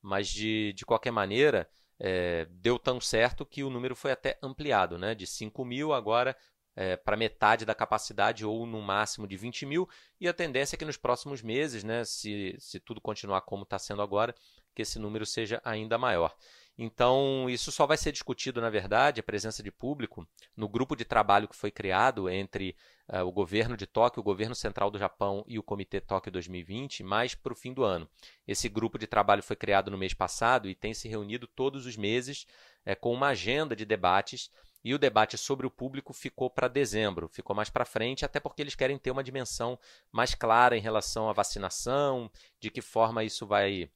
mas 0.00 0.28
de, 0.28 0.72
de 0.72 0.86
qualquer 0.86 1.10
maneira 1.10 1.68
é, 2.00 2.46
deu 2.50 2.78
tão 2.78 3.00
certo 3.00 3.44
que 3.44 3.62
o 3.62 3.70
número 3.70 3.94
foi 3.94 4.12
até 4.12 4.38
ampliado, 4.42 4.96
né? 4.96 5.14
de 5.14 5.26
5 5.26 5.64
mil 5.66 5.92
agora 5.92 6.34
é, 6.74 6.96
para 6.96 7.16
metade 7.16 7.66
da 7.66 7.74
capacidade 7.74 8.46
ou 8.46 8.64
no 8.64 8.80
máximo 8.80 9.26
de 9.26 9.36
20 9.36 9.66
mil. 9.66 9.88
E 10.20 10.28
a 10.28 10.32
tendência 10.32 10.76
é 10.76 10.78
que 10.78 10.84
nos 10.84 10.96
próximos 10.96 11.42
meses, 11.42 11.82
né, 11.82 12.04
se, 12.04 12.54
se 12.60 12.78
tudo 12.78 13.00
continuar 13.00 13.40
como 13.40 13.64
está 13.64 13.80
sendo 13.80 14.00
agora, 14.00 14.32
que 14.76 14.82
esse 14.82 14.96
número 14.96 15.26
seja 15.26 15.60
ainda 15.64 15.98
maior. 15.98 16.32
Então, 16.80 17.50
isso 17.50 17.72
só 17.72 17.86
vai 17.86 17.96
ser 17.96 18.12
discutido, 18.12 18.60
na 18.60 18.70
verdade, 18.70 19.18
a 19.18 19.22
presença 19.22 19.64
de 19.64 19.72
público, 19.72 20.24
no 20.56 20.68
grupo 20.68 20.94
de 20.94 21.04
trabalho 21.04 21.48
que 21.48 21.56
foi 21.56 21.72
criado 21.72 22.30
entre 22.30 22.76
uh, 23.08 23.24
o 23.24 23.32
governo 23.32 23.76
de 23.76 23.84
Tóquio, 23.84 24.20
o 24.20 24.24
governo 24.24 24.54
central 24.54 24.88
do 24.88 24.96
Japão 24.96 25.44
e 25.48 25.58
o 25.58 25.62
Comitê 25.62 26.00
Tóquio 26.00 26.30
2020, 26.30 27.02
mais 27.02 27.34
para 27.34 27.52
o 27.52 27.56
fim 27.56 27.72
do 27.72 27.82
ano. 27.82 28.08
Esse 28.46 28.68
grupo 28.68 28.96
de 28.96 29.08
trabalho 29.08 29.42
foi 29.42 29.56
criado 29.56 29.90
no 29.90 29.98
mês 29.98 30.14
passado 30.14 30.68
e 30.68 30.74
tem 30.74 30.94
se 30.94 31.08
reunido 31.08 31.48
todos 31.48 31.84
os 31.84 31.96
meses 31.96 32.46
é, 32.86 32.94
com 32.94 33.12
uma 33.12 33.28
agenda 33.28 33.74
de 33.74 33.84
debates 33.84 34.48
e 34.84 34.94
o 34.94 34.98
debate 34.98 35.36
sobre 35.36 35.66
o 35.66 35.70
público 35.70 36.12
ficou 36.12 36.48
para 36.48 36.68
dezembro, 36.68 37.28
ficou 37.28 37.56
mais 37.56 37.68
para 37.68 37.84
frente, 37.84 38.24
até 38.24 38.38
porque 38.38 38.62
eles 38.62 38.76
querem 38.76 38.96
ter 38.96 39.10
uma 39.10 39.24
dimensão 39.24 39.76
mais 40.12 40.32
clara 40.32 40.76
em 40.76 40.80
relação 40.80 41.28
à 41.28 41.32
vacinação, 41.32 42.30
de 42.60 42.70
que 42.70 42.80
forma 42.80 43.24
isso 43.24 43.44
vai 43.44 43.90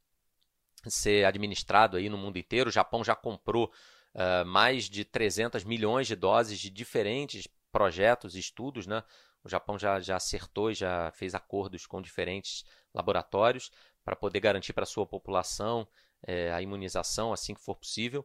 ser 0.91 1.25
administrado 1.25 1.97
aí 1.97 2.09
no 2.09 2.19
mundo 2.19 2.39
inteiro. 2.39 2.69
O 2.69 2.73
Japão 2.73 3.05
já 3.05 3.15
comprou 3.15 3.73
uh, 4.15 4.45
mais 4.45 4.89
de 4.89 5.05
300 5.05 5.65
milhões 5.65 6.07
de 6.07 6.17
doses 6.17 6.59
de 6.59 6.71
diferentes 6.71 7.47
projetos 7.71 8.35
e 8.35 8.39
estudos, 8.39 8.87
né? 8.87 9.03
O 9.45 9.49
Japão 9.49 9.79
já, 9.79 9.99
já 10.01 10.17
acertou 10.17 10.71
e 10.71 10.75
já 10.75 11.11
fez 11.13 11.35
acordos 11.35 11.87
com 11.87 12.01
diferentes 12.01 12.65
laboratórios 12.95 13.71
para 14.05 14.15
poder 14.15 14.41
garantir 14.41 14.73
para 14.73 14.85
a 14.85 14.87
sua 14.87 15.07
população 15.07 15.87
é, 16.25 16.53
a 16.53 16.63
imunização 16.63 17.33
assim 17.33 17.55
que 17.55 17.61
for 17.61 17.75
possível 17.75 18.25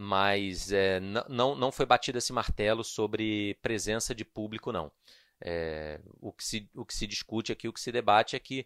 mas 0.00 0.70
é, 0.70 1.00
não, 1.00 1.56
não 1.56 1.72
foi 1.72 1.84
batido 1.84 2.18
esse 2.18 2.32
martelo 2.32 2.84
sobre 2.84 3.54
presença 3.60 4.14
de 4.14 4.24
público, 4.24 4.70
não. 4.70 4.92
É, 5.40 6.00
o, 6.20 6.32
que 6.32 6.44
se, 6.44 6.70
o 6.72 6.84
que 6.84 6.94
se 6.94 7.04
discute 7.04 7.50
aqui, 7.50 7.66
o 7.66 7.72
que 7.72 7.80
se 7.80 7.90
debate 7.90 8.36
é 8.36 8.38
que 8.38 8.64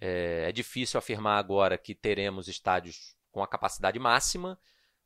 é, 0.00 0.48
é 0.48 0.52
difícil 0.52 0.98
afirmar 0.98 1.38
agora 1.38 1.78
que 1.78 1.94
teremos 1.94 2.48
estádios 2.48 3.16
com 3.30 3.42
a 3.42 3.48
capacidade 3.48 3.98
máxima, 3.98 4.58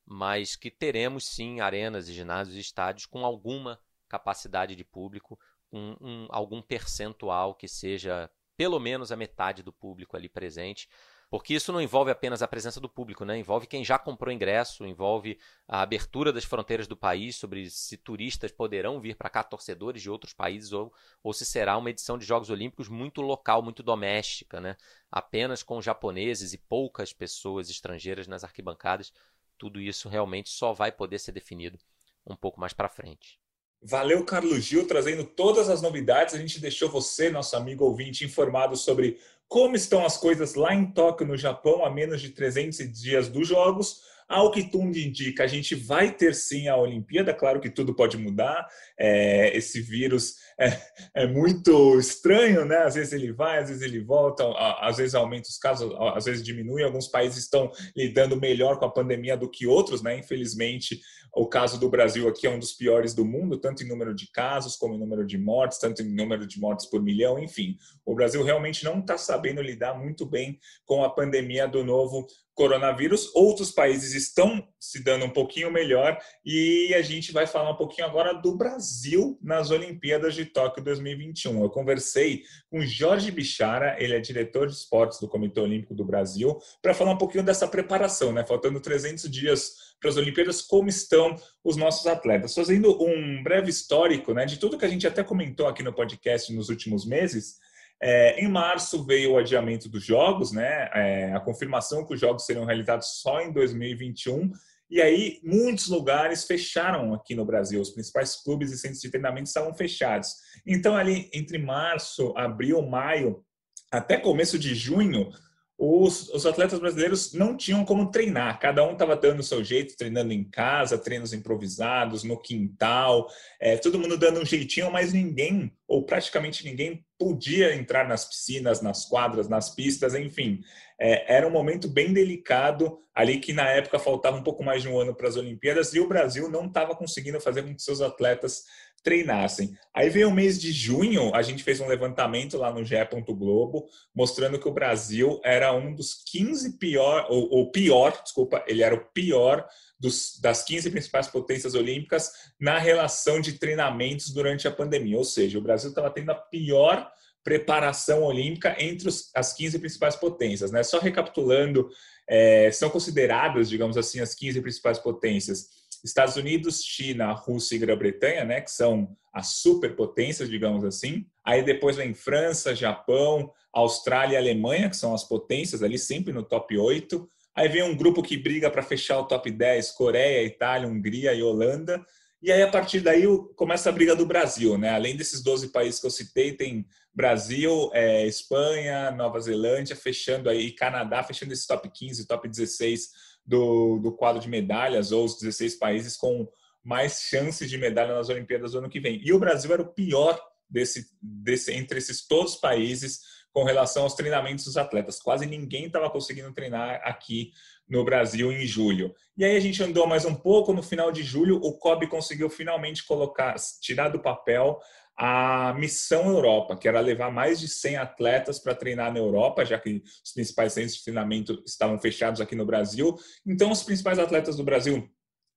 mas 0.04 0.56
que 0.56 0.70
teremos 0.70 1.26
sim 1.26 1.60
arenas 1.60 2.08
e 2.08 2.14
ginásios 2.14 2.56
e 2.56 2.60
estádios 2.60 3.06
com 3.06 3.24
alguma 3.24 3.80
capacidade 4.08 4.74
de 4.74 4.84
público, 4.84 5.38
com 5.70 5.96
um, 6.00 6.26
algum 6.30 6.62
percentual 6.62 7.54
que 7.54 7.68
seja 7.68 8.30
pelo 8.56 8.80
menos 8.80 9.12
a 9.12 9.16
metade 9.16 9.62
do 9.62 9.72
público 9.72 10.16
ali 10.16 10.28
presente, 10.28 10.88
porque 11.30 11.54
isso 11.54 11.72
não 11.72 11.80
envolve 11.80 12.10
apenas 12.10 12.42
a 12.42 12.48
presença 12.48 12.80
do 12.80 12.88
público, 12.88 13.24
né? 13.24 13.38
envolve 13.38 13.66
quem 13.66 13.84
já 13.84 13.98
comprou 13.98 14.32
ingresso, 14.32 14.86
envolve 14.86 15.38
a 15.66 15.82
abertura 15.82 16.32
das 16.32 16.44
fronteiras 16.44 16.86
do 16.86 16.96
país, 16.96 17.36
sobre 17.36 17.68
se 17.68 17.96
turistas 17.96 18.50
poderão 18.50 19.00
vir 19.00 19.14
para 19.16 19.28
cá, 19.28 19.42
torcedores 19.42 20.00
de 20.00 20.10
outros 20.10 20.32
países, 20.32 20.72
ou, 20.72 20.92
ou 21.22 21.32
se 21.32 21.44
será 21.44 21.76
uma 21.76 21.90
edição 21.90 22.16
de 22.16 22.24
Jogos 22.24 22.48
Olímpicos 22.48 22.88
muito 22.88 23.20
local, 23.20 23.62
muito 23.62 23.82
doméstica, 23.82 24.60
né? 24.60 24.76
apenas 25.10 25.62
com 25.62 25.82
japoneses 25.82 26.52
e 26.52 26.58
poucas 26.58 27.12
pessoas 27.12 27.68
estrangeiras 27.68 28.26
nas 28.26 28.42
arquibancadas. 28.42 29.12
Tudo 29.58 29.80
isso 29.80 30.08
realmente 30.08 30.48
só 30.48 30.72
vai 30.72 30.90
poder 30.90 31.18
ser 31.18 31.32
definido 31.32 31.78
um 32.26 32.36
pouco 32.36 32.60
mais 32.60 32.72
para 32.72 32.88
frente. 32.88 33.38
Valeu, 33.80 34.24
Carlos 34.24 34.64
Gil, 34.64 34.86
trazendo 34.88 35.24
todas 35.24 35.68
as 35.68 35.80
novidades. 35.80 36.34
A 36.34 36.38
gente 36.38 36.60
deixou 36.60 36.88
você, 36.88 37.30
nosso 37.30 37.56
amigo 37.56 37.84
ouvinte, 37.84 38.24
informado 38.24 38.76
sobre 38.76 39.20
como 39.48 39.74
estão 39.74 40.04
as 40.04 40.16
coisas 40.16 40.54
lá 40.54 40.74
em 40.74 40.86
Tóquio, 40.86 41.26
no 41.26 41.36
Japão, 41.36 41.84
a 41.84 41.90
menos 41.90 42.20
de 42.20 42.30
300 42.30 42.78
dias 42.92 43.28
dos 43.28 43.48
Jogos. 43.48 44.06
Ao 44.28 44.50
que 44.50 44.62
tudo 44.62 44.98
indica, 44.98 45.44
a 45.44 45.46
gente 45.46 45.74
vai 45.74 46.12
ter 46.12 46.34
sim 46.34 46.68
a 46.68 46.76
Olimpíada, 46.76 47.32
claro 47.32 47.60
que 47.60 47.70
tudo 47.70 47.94
pode 47.94 48.18
mudar. 48.18 48.68
É, 48.98 49.56
esse 49.56 49.80
vírus 49.80 50.34
é, 50.60 50.78
é, 51.14 51.26
muito 51.26 51.98
estranho, 51.98 52.66
né? 52.66 52.76
Às 52.76 52.94
vezes 52.94 53.14
ele 53.14 53.32
vai, 53.32 53.58
às 53.58 53.70
vezes 53.70 53.82
ele 53.82 54.04
volta, 54.04 54.44
às 54.82 54.98
vezes 54.98 55.14
aumenta 55.14 55.48
os 55.48 55.56
casos, 55.56 55.90
às 56.14 56.26
vezes 56.26 56.44
diminui. 56.44 56.82
Alguns 56.82 57.08
países 57.08 57.38
estão 57.38 57.72
lidando 57.96 58.38
melhor 58.38 58.78
com 58.78 58.84
a 58.84 58.92
pandemia 58.92 59.34
do 59.34 59.48
que 59.48 59.66
outros, 59.66 60.02
né? 60.02 60.18
Infelizmente, 60.18 61.00
O 61.38 61.46
caso 61.46 61.78
do 61.78 61.88
Brasil 61.88 62.26
aqui 62.26 62.48
é 62.48 62.50
um 62.50 62.58
dos 62.58 62.72
piores 62.72 63.14
do 63.14 63.24
mundo, 63.24 63.60
tanto 63.60 63.84
em 63.84 63.86
número 63.86 64.12
de 64.12 64.28
casos 64.32 64.74
como 64.74 64.96
em 64.96 64.98
número 64.98 65.24
de 65.24 65.38
mortes, 65.38 65.78
tanto 65.78 66.02
em 66.02 66.12
número 66.12 66.44
de 66.44 66.58
mortes 66.58 66.84
por 66.86 67.00
milhão, 67.00 67.38
enfim. 67.38 67.78
O 68.04 68.12
Brasil 68.12 68.42
realmente 68.42 68.82
não 68.82 68.98
está 68.98 69.16
sabendo 69.16 69.62
lidar 69.62 69.96
muito 69.96 70.26
bem 70.26 70.58
com 70.84 71.04
a 71.04 71.10
pandemia 71.10 71.68
do 71.68 71.84
novo 71.84 72.26
coronavírus. 72.58 73.32
Outros 73.36 73.70
países 73.70 74.14
estão 74.14 74.66
se 74.80 75.00
dando 75.04 75.24
um 75.26 75.30
pouquinho 75.30 75.70
melhor 75.70 76.18
e 76.44 76.92
a 76.92 77.02
gente 77.02 77.30
vai 77.30 77.46
falar 77.46 77.70
um 77.70 77.76
pouquinho 77.76 78.08
agora 78.08 78.32
do 78.32 78.56
Brasil 78.56 79.38
nas 79.40 79.70
Olimpíadas 79.70 80.34
de 80.34 80.44
Tóquio 80.44 80.82
2021. 80.82 81.62
Eu 81.62 81.70
conversei 81.70 82.42
com 82.68 82.80
Jorge 82.80 83.30
Bichara, 83.30 83.96
ele 84.02 84.12
é 84.12 84.18
diretor 84.18 84.66
de 84.66 84.72
esportes 84.72 85.20
do 85.20 85.28
Comitê 85.28 85.60
Olímpico 85.60 85.94
do 85.94 86.04
Brasil, 86.04 86.58
para 86.82 86.94
falar 86.94 87.12
um 87.12 87.18
pouquinho 87.18 87.44
dessa 87.44 87.68
preparação, 87.68 88.32
né? 88.32 88.44
Faltando 88.44 88.80
300 88.80 89.30
dias 89.30 89.87
para 90.00 90.10
as 90.10 90.16
Olimpíadas, 90.16 90.62
como 90.62 90.88
estão 90.88 91.34
os 91.64 91.76
nossos 91.76 92.06
atletas. 92.06 92.54
Fazendo 92.54 93.02
um 93.02 93.42
breve 93.42 93.70
histórico 93.70 94.32
né, 94.32 94.46
de 94.46 94.58
tudo 94.58 94.78
que 94.78 94.84
a 94.84 94.88
gente 94.88 95.06
até 95.06 95.22
comentou 95.22 95.66
aqui 95.66 95.82
no 95.82 95.92
podcast 95.92 96.52
nos 96.52 96.68
últimos 96.68 97.04
meses, 97.04 97.56
é, 98.00 98.40
em 98.40 98.48
março 98.48 99.04
veio 99.04 99.32
o 99.32 99.38
adiamento 99.38 99.88
dos 99.88 100.04
jogos, 100.04 100.52
né, 100.52 100.88
é, 100.94 101.32
a 101.34 101.40
confirmação 101.40 102.06
que 102.06 102.14
os 102.14 102.20
jogos 102.20 102.46
seriam 102.46 102.64
realizados 102.64 103.20
só 103.20 103.40
em 103.40 103.52
2021. 103.52 104.52
E 104.90 105.02
aí, 105.02 105.38
muitos 105.42 105.88
lugares 105.88 106.44
fecharam 106.44 107.12
aqui 107.12 107.34
no 107.34 107.44
Brasil. 107.44 107.80
Os 107.80 107.90
principais 107.90 108.36
clubes 108.36 108.72
e 108.72 108.78
centros 108.78 109.02
de 109.02 109.10
treinamento 109.10 109.48
estavam 109.48 109.74
fechados. 109.74 110.34
Então, 110.66 110.96
ali 110.96 111.28
entre 111.34 111.58
março, 111.58 112.32
abril, 112.36 112.80
maio, 112.82 113.44
até 113.92 114.16
começo 114.16 114.58
de 114.58 114.74
junho, 114.74 115.30
os, 115.78 116.28
os, 116.30 116.44
atletas 116.44 116.80
brasileiros 116.80 117.32
não 117.32 117.56
tinham 117.56 117.84
como 117.84 118.10
treinar, 118.10 118.58
cada 118.58 118.84
um 118.84 118.92
estava 118.92 119.14
dando 119.14 119.38
o 119.38 119.44
seu 119.44 119.62
jeito, 119.62 119.96
treinando 119.96 120.32
em 120.32 120.42
casa, 120.42 120.98
treinos 120.98 121.32
improvisados, 121.32 122.24
no 122.24 122.36
quintal, 122.36 123.30
é, 123.60 123.76
todo 123.76 123.98
mundo 123.98 124.18
dando 124.18 124.40
um 124.40 124.44
jeitinho, 124.44 124.90
mas 124.90 125.12
ninguém, 125.12 125.72
ou 125.86 126.04
praticamente 126.04 126.64
ninguém, 126.64 127.04
podia 127.18 127.74
entrar 127.74 128.06
nas 128.06 128.24
piscinas, 128.24 128.80
nas 128.80 129.04
quadras, 129.04 129.48
nas 129.48 129.74
pistas, 129.74 130.14
enfim. 130.14 130.60
É, 130.98 131.36
era 131.36 131.46
um 131.46 131.50
momento 131.50 131.88
bem 131.88 132.12
delicado, 132.12 132.98
ali 133.14 133.38
que 133.38 133.52
na 133.52 133.68
época 133.68 133.98
faltava 133.98 134.36
um 134.36 134.42
pouco 134.42 134.62
mais 134.62 134.82
de 134.82 134.88
um 134.88 134.98
ano 134.98 135.14
para 135.14 135.28
as 135.28 135.36
Olimpíadas 135.36 135.92
e 135.94 136.00
o 136.00 136.08
Brasil 136.08 136.48
não 136.48 136.66
estava 136.66 136.94
conseguindo 136.94 137.40
fazer 137.40 137.62
com 137.62 137.74
que 137.74 137.82
seus 137.82 138.00
atletas 138.00 138.64
treinassem. 139.02 139.76
Aí 139.94 140.08
veio 140.08 140.28
o 140.28 140.34
mês 140.34 140.60
de 140.60 140.72
junho, 140.72 141.34
a 141.34 141.42
gente 141.42 141.62
fez 141.62 141.80
um 141.80 141.86
levantamento 141.86 142.56
lá 142.56 142.72
no 142.72 142.84
GE. 142.84 142.96
Globo, 143.26 143.86
mostrando 144.14 144.58
que 144.58 144.68
o 144.68 144.72
Brasil 144.72 145.40
era 145.44 145.72
um 145.72 145.94
dos 145.94 146.22
15 146.30 146.78
pior, 146.78 147.26
ou, 147.28 147.48
ou 147.50 147.70
pior, 147.70 148.20
desculpa, 148.22 148.62
ele 148.66 148.82
era 148.82 148.94
o 148.94 149.04
pior 149.12 149.66
dos, 149.98 150.38
das 150.40 150.62
15 150.62 150.90
principais 150.90 151.26
potências 151.26 151.74
olímpicas 151.74 152.32
na 152.60 152.78
relação 152.78 153.40
de 153.40 153.54
treinamentos 153.54 154.30
durante 154.30 154.68
a 154.68 154.70
pandemia. 154.70 155.18
Ou 155.18 155.24
seja, 155.24 155.58
o 155.58 155.62
Brasil 155.62 155.90
estava 155.90 156.10
tendo 156.10 156.30
a 156.30 156.34
pior 156.34 157.10
preparação 157.42 158.22
olímpica 158.22 158.76
entre 158.78 159.08
os, 159.08 159.30
as 159.34 159.52
15 159.52 159.78
principais 159.78 160.16
potências. 160.16 160.70
Né? 160.70 160.82
Só 160.82 160.98
recapitulando, 160.98 161.88
é, 162.28 162.70
são 162.70 162.90
consideradas, 162.90 163.68
digamos 163.68 163.96
assim, 163.96 164.20
as 164.20 164.34
15 164.34 164.60
principais 164.60 164.98
potências 164.98 165.78
Estados 166.04 166.36
Unidos, 166.36 166.82
China, 166.82 167.32
Rússia 167.32 167.76
e 167.76 167.78
Grã-Bretanha, 167.78 168.44
né, 168.44 168.60
que 168.60 168.70
são 168.70 169.16
as 169.32 169.54
superpotências, 169.54 170.48
digamos 170.48 170.84
assim. 170.84 171.26
Aí 171.44 171.62
depois 171.62 171.96
vem 171.96 172.14
França, 172.14 172.74
Japão, 172.74 173.52
Austrália 173.72 174.34
e 174.34 174.36
Alemanha, 174.36 174.88
que 174.88 174.96
são 174.96 175.14
as 175.14 175.24
potências 175.24 175.82
ali 175.82 175.98
sempre 175.98 176.32
no 176.32 176.42
top 176.42 176.76
8. 176.76 177.28
Aí 177.58 177.68
vem 177.68 177.82
um 177.82 177.96
grupo 177.96 178.22
que 178.22 178.36
briga 178.36 178.70
para 178.70 178.84
fechar 178.84 179.18
o 179.18 179.24
top 179.24 179.50
10, 179.50 179.90
Coreia, 179.90 180.46
Itália, 180.46 180.86
Hungria 180.86 181.34
e 181.34 181.42
Holanda. 181.42 182.06
E 182.40 182.52
aí, 182.52 182.62
a 182.62 182.70
partir 182.70 183.00
daí, 183.00 183.24
começa 183.56 183.88
a 183.88 183.92
briga 183.92 184.14
do 184.14 184.24
Brasil, 184.24 184.78
né? 184.78 184.90
Além 184.90 185.16
desses 185.16 185.42
12 185.42 185.72
países 185.72 185.98
que 185.98 186.06
eu 186.06 186.10
citei, 186.12 186.52
tem 186.52 186.86
Brasil, 187.12 187.90
é, 187.92 188.24
Espanha, 188.28 189.10
Nova 189.10 189.40
Zelândia, 189.40 189.96
fechando 189.96 190.48
aí, 190.48 190.70
Canadá, 190.70 191.24
fechando 191.24 191.52
esse 191.52 191.66
top 191.66 191.90
15, 191.92 192.28
top 192.28 192.48
16 192.48 193.08
do, 193.44 193.98
do 193.98 194.12
quadro 194.12 194.40
de 194.40 194.48
medalhas, 194.48 195.10
ou 195.10 195.24
os 195.24 195.36
16 195.40 195.80
países 195.80 196.16
com 196.16 196.48
mais 196.84 197.22
chances 197.22 197.68
de 197.68 197.76
medalha 197.76 198.14
nas 198.14 198.28
Olimpíadas 198.28 198.70
do 198.70 198.78
ano 198.78 198.88
que 198.88 199.00
vem. 199.00 199.20
E 199.20 199.32
o 199.32 199.38
Brasil 199.40 199.72
era 199.72 199.82
o 199.82 199.92
pior 199.92 200.40
desse, 200.68 201.06
desse 201.20 201.72
entre 201.72 201.98
esses 201.98 202.26
todos 202.26 202.54
os 202.54 202.60
países 202.60 203.20
com 203.52 203.64
relação 203.64 204.04
aos 204.04 204.14
treinamentos 204.14 204.64
dos 204.64 204.76
atletas. 204.76 205.20
Quase 205.20 205.46
ninguém 205.46 205.86
estava 205.86 206.10
conseguindo 206.10 206.52
treinar 206.52 207.00
aqui 207.02 207.50
no 207.88 208.04
Brasil 208.04 208.52
em 208.52 208.66
julho. 208.66 209.14
E 209.36 209.44
aí 209.44 209.56
a 209.56 209.60
gente 209.60 209.82
andou 209.82 210.06
mais 210.06 210.24
um 210.24 210.34
pouco, 210.34 210.72
no 210.72 210.82
final 210.82 211.10
de 211.10 211.22
julho 211.22 211.56
o 211.56 211.78
COB 211.78 212.06
conseguiu 212.08 212.50
finalmente 212.50 213.04
colocar, 213.04 213.56
tirar 213.80 214.10
do 214.10 214.20
papel 214.20 214.78
a 215.16 215.74
missão 215.76 216.28
Europa, 216.28 216.76
que 216.76 216.86
era 216.86 217.00
levar 217.00 217.32
mais 217.32 217.58
de 217.58 217.66
100 217.66 217.96
atletas 217.96 218.60
para 218.60 218.74
treinar 218.74 219.12
na 219.12 219.18
Europa, 219.18 219.64
já 219.64 219.76
que 219.76 220.00
os 220.24 220.32
principais 220.32 220.74
centros 220.74 220.98
de 220.98 221.02
treinamento 221.02 221.60
estavam 221.66 221.98
fechados 221.98 222.40
aqui 222.40 222.54
no 222.54 222.64
Brasil. 222.64 223.16
Então, 223.44 223.72
os 223.72 223.82
principais 223.82 224.20
atletas 224.20 224.54
do 224.54 224.62
Brasil 224.62 225.10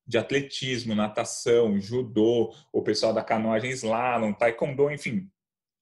de 0.06 0.18
atletismo, 0.18 0.96
natação, 0.96 1.80
judô, 1.80 2.54
o 2.72 2.82
pessoal 2.82 3.14
da 3.14 3.24
canoagem 3.24 3.72
slalom, 3.72 4.34
taekwondo, 4.34 4.92
enfim, 4.92 5.30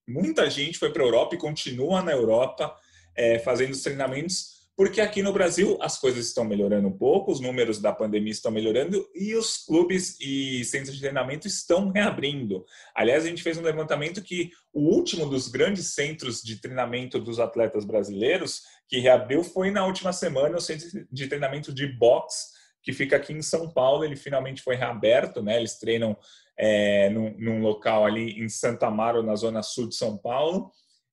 muita 0.08 0.48
gente 0.48 0.78
foi 0.78 0.92
para 0.92 1.02
a 1.02 1.06
Europa 1.06 1.34
e 1.34 1.38
continua 1.38 2.02
na 2.02 2.12
Europa 2.12 2.74
é, 3.16 3.38
fazendo 3.38 3.72
os 3.72 3.82
treinamentos 3.82 4.60
porque 4.80 5.02
aqui 5.02 5.22
no 5.22 5.30
Brasil 5.30 5.76
as 5.78 5.98
coisas 5.98 6.26
estão 6.26 6.42
melhorando 6.42 6.88
um 6.88 6.96
pouco, 6.96 7.30
os 7.30 7.38
números 7.38 7.78
da 7.78 7.92
pandemia 7.92 8.32
estão 8.32 8.50
melhorando 8.50 9.06
e 9.14 9.34
os 9.34 9.58
clubes 9.58 10.18
e 10.18 10.64
centros 10.64 10.94
de 10.94 11.02
treinamento 11.02 11.46
estão 11.46 11.90
reabrindo. 11.90 12.64
Aliás, 12.94 13.26
a 13.26 13.28
gente 13.28 13.42
fez 13.42 13.58
um 13.58 13.62
levantamento 13.62 14.22
que 14.22 14.50
o 14.72 14.80
último 14.80 15.26
dos 15.26 15.48
grandes 15.48 15.92
centros 15.92 16.40
de 16.40 16.62
treinamento 16.62 17.18
dos 17.18 17.38
atletas 17.38 17.84
brasileiros 17.84 18.62
que 18.88 18.98
reabriu 18.98 19.44
foi 19.44 19.70
na 19.70 19.84
última 19.84 20.14
semana 20.14 20.56
o 20.56 20.60
centro 20.62 21.06
de 21.12 21.26
treinamento 21.26 21.74
de 21.74 21.86
boxe 21.86 22.46
que 22.82 22.92
fica 22.92 23.16
aqui 23.16 23.32
em 23.32 23.42
São 23.42 23.70
Paulo. 23.70 24.04
Ele 24.04 24.16
finalmente 24.16 24.62
foi 24.62 24.76
reaberto, 24.76 25.42
né? 25.42 25.56
Eles 25.56 25.78
treinam 25.78 26.16
é, 26.56 27.08
num, 27.10 27.34
num 27.38 27.60
local 27.60 28.04
ali 28.04 28.40
em 28.40 28.48
Santa 28.48 28.86
Amaro, 28.86 29.22
na 29.22 29.34
zona 29.36 29.62
sul 29.62 29.88
de 29.88 29.96
São 29.96 30.16
Paulo. 30.16 30.70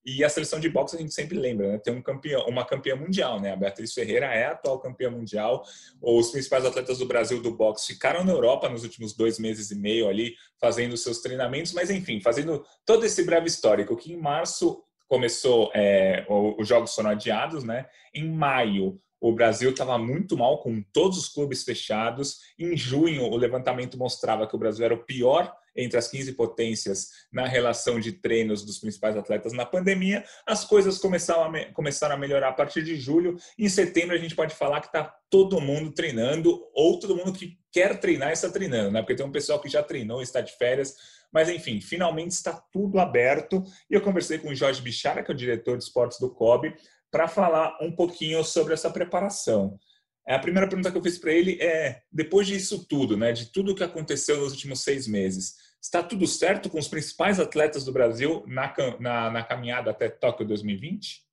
E 0.10 0.24
a 0.24 0.30
seleção 0.30 0.58
de 0.58 0.70
boxe 0.70 0.96
a 0.96 1.00
gente 1.00 1.14
sempre 1.14 1.38
lembra, 1.38 1.68
né? 1.68 1.78
Tem 1.80 1.94
um 1.94 2.02
campeão, 2.02 2.46
uma 2.48 2.64
campeã 2.64 2.96
mundial, 2.96 3.42
né? 3.42 3.52
A 3.52 3.58
Beatriz 3.58 3.94
Ferreira 3.94 4.28
é 4.28 4.46
a 4.46 4.52
atual 4.52 4.80
campeã 4.80 5.12
mundial. 5.12 5.66
Os 6.02 6.32
principais 6.32 6.64
atletas 6.64 7.00
do 7.00 7.06
Brasil 7.06 7.42
do 7.42 7.52
boxe 7.52 7.94
ficaram 7.94 8.24
na 8.24 8.32
Europa 8.32 8.70
nos 8.70 8.84
últimos 8.84 9.14
dois 9.14 9.38
meses 9.38 9.70
e 9.70 9.76
meio 9.76 10.08
ali, 10.08 10.34
fazendo 10.62 10.96
seus 10.96 11.20
treinamentos, 11.20 11.74
mas 11.74 11.90
enfim, 11.90 12.22
fazendo 12.22 12.66
todo 12.86 13.06
esse 13.06 13.22
breve 13.26 13.48
histórico, 13.48 13.98
que 13.98 14.14
em 14.14 14.18
março 14.18 14.82
começou, 15.10 15.72
é, 15.74 16.26
os 16.58 16.66
jogos 16.66 16.96
foram 16.96 17.10
adiados, 17.10 17.66
né? 17.66 17.86
Em 18.14 18.32
maio, 18.32 19.02
o 19.20 19.32
Brasil 19.32 19.72
estava 19.72 19.98
muito 19.98 20.38
mal 20.38 20.62
com 20.62 20.82
todos 20.94 21.18
os 21.18 21.30
clubes 21.30 21.64
fechados. 21.64 22.38
Em 22.58 22.76
junho, 22.78 23.24
o 23.24 23.36
levantamento 23.36 23.98
mostrava 23.98 24.48
que 24.48 24.56
o 24.56 24.60
Brasil 24.60 24.86
era 24.86 24.94
o 24.94 25.04
pior 25.04 25.54
entre 25.76 25.98
as 25.98 26.08
15 26.08 26.34
potências 26.34 27.10
na 27.32 27.48
relação 27.48 28.00
de 28.00 28.12
treinos 28.12 28.66
dos 28.66 28.80
principais 28.80 29.16
atletas 29.16 29.54
na 29.54 29.66
pandemia. 29.66 30.24
As 30.46 30.66
coisas 30.66 30.98
começaram 30.98 31.56
a, 31.56 31.74
começaram 31.74 32.16
a 32.16 32.18
melhorar 32.18 32.50
a 32.50 32.54
partir 32.54 32.84
de 32.84 32.96
julho. 32.96 33.38
Em 33.58 33.70
setembro, 33.70 34.16
a 34.16 34.20
gente 34.20 34.36
pode 34.36 34.56
falar 34.56 34.82
que 34.82 34.88
está 34.88 35.16
todo 35.30 35.62
mundo 35.62 35.92
treinando, 35.92 36.60
ou 36.74 37.00
todo 37.00 37.16
mundo 37.16 37.34
que 37.34 37.60
quer 37.72 38.00
treinar 38.00 38.32
está 38.32 38.50
treinando, 38.50 38.92
né? 38.92 39.02
Porque 39.02 39.16
tem 39.16 39.26
um 39.26 39.32
pessoal 39.32 39.60
que 39.60 39.70
já 39.70 39.84
treinou, 39.84 40.22
está 40.22 40.42
de 40.42 40.56
férias. 40.58 40.96
Mas, 41.32 41.50
enfim, 41.50 41.82
finalmente 41.82 42.32
está 42.32 42.54
tudo 42.72 43.00
aberto. 43.00 43.64
E 43.90 43.94
eu 43.94 44.02
conversei 44.02 44.40
com 44.40 44.50
o 44.50 44.56
Jorge 44.56 44.82
Bichara, 44.82 45.22
que 45.24 45.32
é 45.32 45.34
o 45.34 45.38
diretor 45.38 45.78
de 45.78 45.84
esportes 45.84 46.20
do 46.20 46.34
COB, 46.34 46.74
para 47.12 47.28
falar 47.28 47.78
um 47.82 47.92
pouquinho 47.92 48.44
sobre 48.44 48.74
essa 48.74 48.90
preparação. 48.90 49.80
É, 50.28 50.36
a 50.36 50.40
primeira 50.40 50.68
pergunta 50.68 50.92
que 50.92 50.98
eu 50.98 51.04
fiz 51.04 51.18
para 51.18 51.32
ele 51.32 51.58
é: 51.62 52.02
depois 52.12 52.48
disso 52.48 52.86
tudo, 52.88 53.16
né, 53.16 53.32
de 53.32 53.52
tudo 53.52 53.76
que 53.76 53.84
aconteceu 53.84 54.38
nos 54.38 54.52
últimos 54.52 54.84
seis 54.84 55.08
meses, 55.08 55.56
está 55.82 56.04
tudo 56.04 56.28
certo 56.28 56.70
com 56.70 56.78
os 56.78 56.88
principais 56.88 57.40
atletas 57.40 57.86
do 57.86 57.94
Brasil 57.94 58.44
na, 58.48 58.74
na, 59.00 59.32
na 59.32 59.44
caminhada 59.44 59.92
até 59.92 60.10
Tóquio 60.10 60.46
2020? 60.46 61.26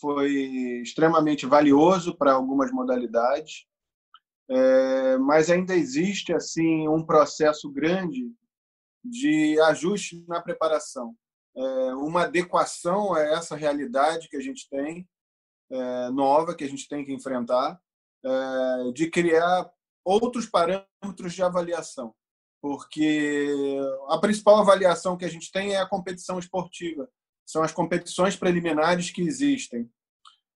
Foi 0.00 0.30
extremamente 0.82 1.46
valioso 1.46 2.16
para 2.16 2.32
algumas 2.32 2.70
modalidades, 2.70 3.66
é, 4.48 5.18
mas 5.18 5.50
ainda 5.50 5.74
existe 5.74 6.32
assim 6.32 6.86
um 6.86 7.04
processo 7.04 7.70
grande 7.72 8.30
de 9.04 9.58
ajuste 9.60 10.24
na 10.28 10.40
preparação 10.40 11.16
uma 11.96 12.22
adequação 12.22 13.14
a 13.14 13.20
essa 13.20 13.56
realidade 13.56 14.28
que 14.28 14.36
a 14.36 14.40
gente 14.40 14.68
tem, 14.68 15.08
é, 15.70 16.10
nova, 16.10 16.54
que 16.54 16.64
a 16.64 16.68
gente 16.68 16.88
tem 16.88 17.04
que 17.04 17.12
enfrentar, 17.12 17.80
é, 18.24 18.92
de 18.92 19.10
criar 19.10 19.70
outros 20.04 20.46
parâmetros 20.46 21.32
de 21.32 21.42
avaliação. 21.42 22.14
Porque 22.60 23.78
a 24.08 24.18
principal 24.18 24.58
avaliação 24.58 25.16
que 25.16 25.24
a 25.24 25.30
gente 25.30 25.52
tem 25.52 25.74
é 25.74 25.80
a 25.80 25.88
competição 25.88 26.38
esportiva, 26.38 27.08
são 27.46 27.62
as 27.62 27.72
competições 27.72 28.36
preliminares 28.36 29.10
que 29.10 29.22
existem. 29.22 29.90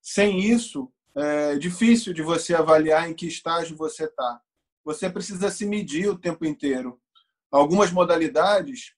Sem 0.02 0.40
isso, 0.40 0.90
é 1.14 1.57
difícil 1.57 2.14
de 2.14 2.23
você 2.23 2.55
avaliar 2.55 3.09
em 3.09 3.14
que 3.14 3.26
estágio 3.26 3.76
você 3.76 4.05
está 4.05 4.40
você 4.88 5.11
precisa 5.11 5.50
se 5.50 5.67
medir 5.67 6.09
o 6.09 6.19
tempo 6.19 6.47
inteiro. 6.47 6.99
Algumas 7.50 7.93
modalidades 7.93 8.95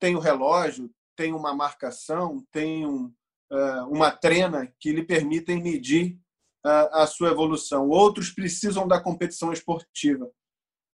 têm 0.00 0.16
o 0.16 0.18
relógio, 0.18 0.90
tem 1.16 1.32
uma 1.32 1.54
marcação, 1.54 2.44
tem 2.50 2.86
um, 2.86 3.12
uh, 3.50 3.88
uma 3.90 4.10
trena 4.10 4.72
que 4.78 4.92
lhe 4.92 5.02
permitem 5.02 5.62
medir 5.62 6.18
uh, 6.64 6.88
a 6.92 7.06
sua 7.06 7.30
evolução. 7.30 7.88
Outros 7.88 8.30
precisam 8.30 8.86
da 8.86 9.00
competição 9.00 9.52
esportiva, 9.52 10.30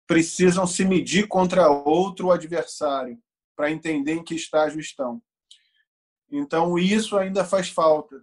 precisam 0.06 0.66
se 0.66 0.84
medir 0.84 1.28
contra 1.28 1.68
outro 1.70 2.30
adversário 2.30 3.18
para 3.56 3.70
entender 3.70 4.14
em 4.14 4.24
que 4.24 4.34
estágio 4.34 4.78
estão. 4.78 5.22
Então, 6.30 6.78
isso 6.78 7.16
ainda 7.16 7.44
faz 7.44 7.68
falta. 7.68 8.22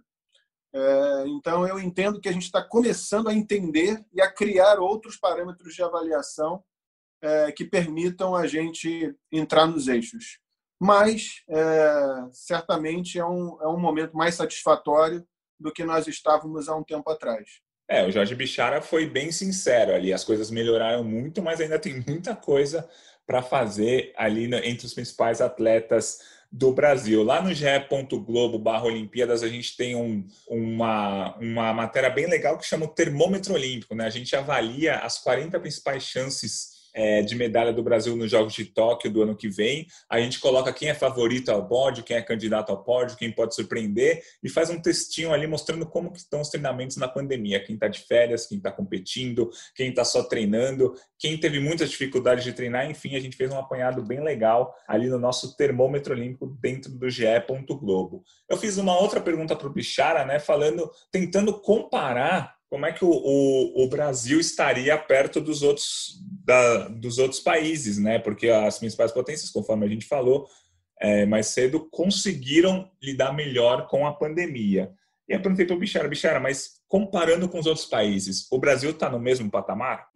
É, 0.72 1.24
então, 1.28 1.66
eu 1.66 1.78
entendo 1.78 2.20
que 2.20 2.28
a 2.28 2.32
gente 2.32 2.44
está 2.44 2.62
começando 2.62 3.28
a 3.28 3.34
entender 3.34 4.04
e 4.12 4.20
a 4.20 4.30
criar 4.30 4.78
outros 4.78 5.16
parâmetros 5.16 5.74
de 5.74 5.82
avaliação 5.82 6.62
é, 7.22 7.52
que 7.52 7.64
permitam 7.64 8.34
a 8.34 8.46
gente 8.46 9.16
entrar 9.30 9.66
nos 9.66 9.88
eixos. 9.88 10.38
Mas, 10.84 11.42
é, 11.48 12.28
certamente, 12.30 13.18
é 13.18 13.24
um, 13.24 13.56
é 13.62 13.66
um 13.66 13.80
momento 13.80 14.14
mais 14.14 14.34
satisfatório 14.34 15.26
do 15.58 15.72
que 15.72 15.82
nós 15.82 16.06
estávamos 16.06 16.68
há 16.68 16.76
um 16.76 16.84
tempo 16.84 17.10
atrás. 17.10 17.48
É, 17.88 18.06
o 18.06 18.10
Jorge 18.10 18.34
Bichara 18.34 18.82
foi 18.82 19.06
bem 19.06 19.32
sincero 19.32 19.94
ali. 19.94 20.12
As 20.12 20.24
coisas 20.24 20.50
melhoraram 20.50 21.02
muito, 21.02 21.40
mas 21.40 21.58
ainda 21.58 21.78
tem 21.78 22.04
muita 22.06 22.36
coisa 22.36 22.86
para 23.26 23.40
fazer 23.40 24.12
ali 24.14 24.44
entre 24.56 24.84
os 24.84 24.92
principais 24.92 25.40
atletas 25.40 26.18
do 26.52 26.70
Brasil. 26.70 27.22
Lá 27.22 27.40
no 27.40 27.54
ge.globo 27.54 28.58
barra 28.58 28.84
Olimpíadas 28.84 29.42
a 29.42 29.48
gente 29.48 29.78
tem 29.78 29.96
um, 29.96 30.26
uma, 30.46 31.34
uma 31.38 31.72
matéria 31.72 32.10
bem 32.10 32.26
legal 32.26 32.58
que 32.58 32.66
chama 32.66 32.84
o 32.84 32.94
termômetro 32.94 33.54
olímpico. 33.54 33.94
Né? 33.94 34.04
A 34.04 34.10
gente 34.10 34.36
avalia 34.36 34.98
as 34.98 35.18
40 35.18 35.58
principais 35.60 36.02
chances 36.02 36.73
é, 36.94 37.22
de 37.22 37.34
medalha 37.34 37.72
do 37.72 37.82
Brasil 37.82 38.16
nos 38.16 38.30
Jogos 38.30 38.54
de 38.54 38.64
Tóquio 38.64 39.10
do 39.10 39.22
ano 39.22 39.36
que 39.36 39.48
vem. 39.48 39.86
A 40.08 40.20
gente 40.20 40.38
coloca 40.38 40.72
quem 40.72 40.88
é 40.88 40.94
favorito 40.94 41.50
ao 41.50 41.66
pódio, 41.66 42.04
quem 42.04 42.16
é 42.16 42.22
candidato 42.22 42.70
ao 42.70 42.84
pódio, 42.84 43.16
quem 43.16 43.32
pode 43.32 43.54
surpreender 43.54 44.22
e 44.42 44.48
faz 44.48 44.70
um 44.70 44.80
textinho 44.80 45.32
ali 45.32 45.46
mostrando 45.46 45.84
como 45.84 46.12
que 46.12 46.18
estão 46.18 46.40
os 46.40 46.48
treinamentos 46.48 46.96
na 46.96 47.08
pandemia. 47.08 47.62
Quem 47.62 47.74
está 47.74 47.88
de 47.88 48.00
férias, 48.00 48.46
quem 48.46 48.58
está 48.58 48.70
competindo, 48.70 49.50
quem 49.74 49.90
está 49.90 50.04
só 50.04 50.22
treinando, 50.22 50.94
quem 51.18 51.36
teve 51.36 51.58
muitas 51.58 51.90
dificuldades 51.90 52.44
de 52.44 52.52
treinar. 52.52 52.88
Enfim, 52.88 53.16
a 53.16 53.20
gente 53.20 53.36
fez 53.36 53.50
um 53.50 53.58
apanhado 53.58 54.02
bem 54.02 54.22
legal 54.22 54.74
ali 54.86 55.08
no 55.08 55.18
nosso 55.18 55.56
termômetro 55.56 56.14
olímpico 56.14 56.46
dentro 56.60 56.92
do 56.92 57.10
GE. 57.10 57.24
Globo. 57.80 58.22
Eu 58.48 58.56
fiz 58.56 58.76
uma 58.76 58.98
outra 58.98 59.20
pergunta 59.20 59.56
para 59.56 59.66
o 59.66 59.72
Bichara, 59.72 60.24
né, 60.24 60.38
falando, 60.38 60.90
tentando 61.10 61.60
comparar 61.60 62.54
como 62.74 62.86
é 62.86 62.92
que 62.92 63.04
o, 63.04 63.08
o, 63.08 63.84
o 63.84 63.88
Brasil 63.88 64.40
estaria 64.40 64.98
perto 64.98 65.40
dos 65.40 65.62
outros, 65.62 66.20
da, 66.44 66.88
dos 66.88 67.18
outros 67.18 67.38
países, 67.38 67.98
né? 67.98 68.18
Porque 68.18 68.48
as 68.48 68.80
principais 68.80 69.12
potências, 69.12 69.48
conforme 69.48 69.86
a 69.86 69.88
gente 69.88 70.04
falou 70.04 70.48
é, 71.00 71.24
mais 71.24 71.46
cedo, 71.46 71.88
conseguiram 71.88 72.90
lidar 73.00 73.32
melhor 73.32 73.86
com 73.86 74.04
a 74.08 74.12
pandemia. 74.12 74.92
E 75.28 75.34
eu 75.34 75.40
perguntei 75.40 75.64
para 75.64 75.76
o 75.76 75.78
Bichara, 75.78 76.08
Bichara, 76.08 76.40
mas 76.40 76.80
comparando 76.88 77.48
com 77.48 77.60
os 77.60 77.66
outros 77.66 77.86
países, 77.86 78.50
o 78.50 78.58
Brasil 78.58 78.90
está 78.90 79.08
no 79.08 79.20
mesmo 79.20 79.48
patamar? 79.48 80.08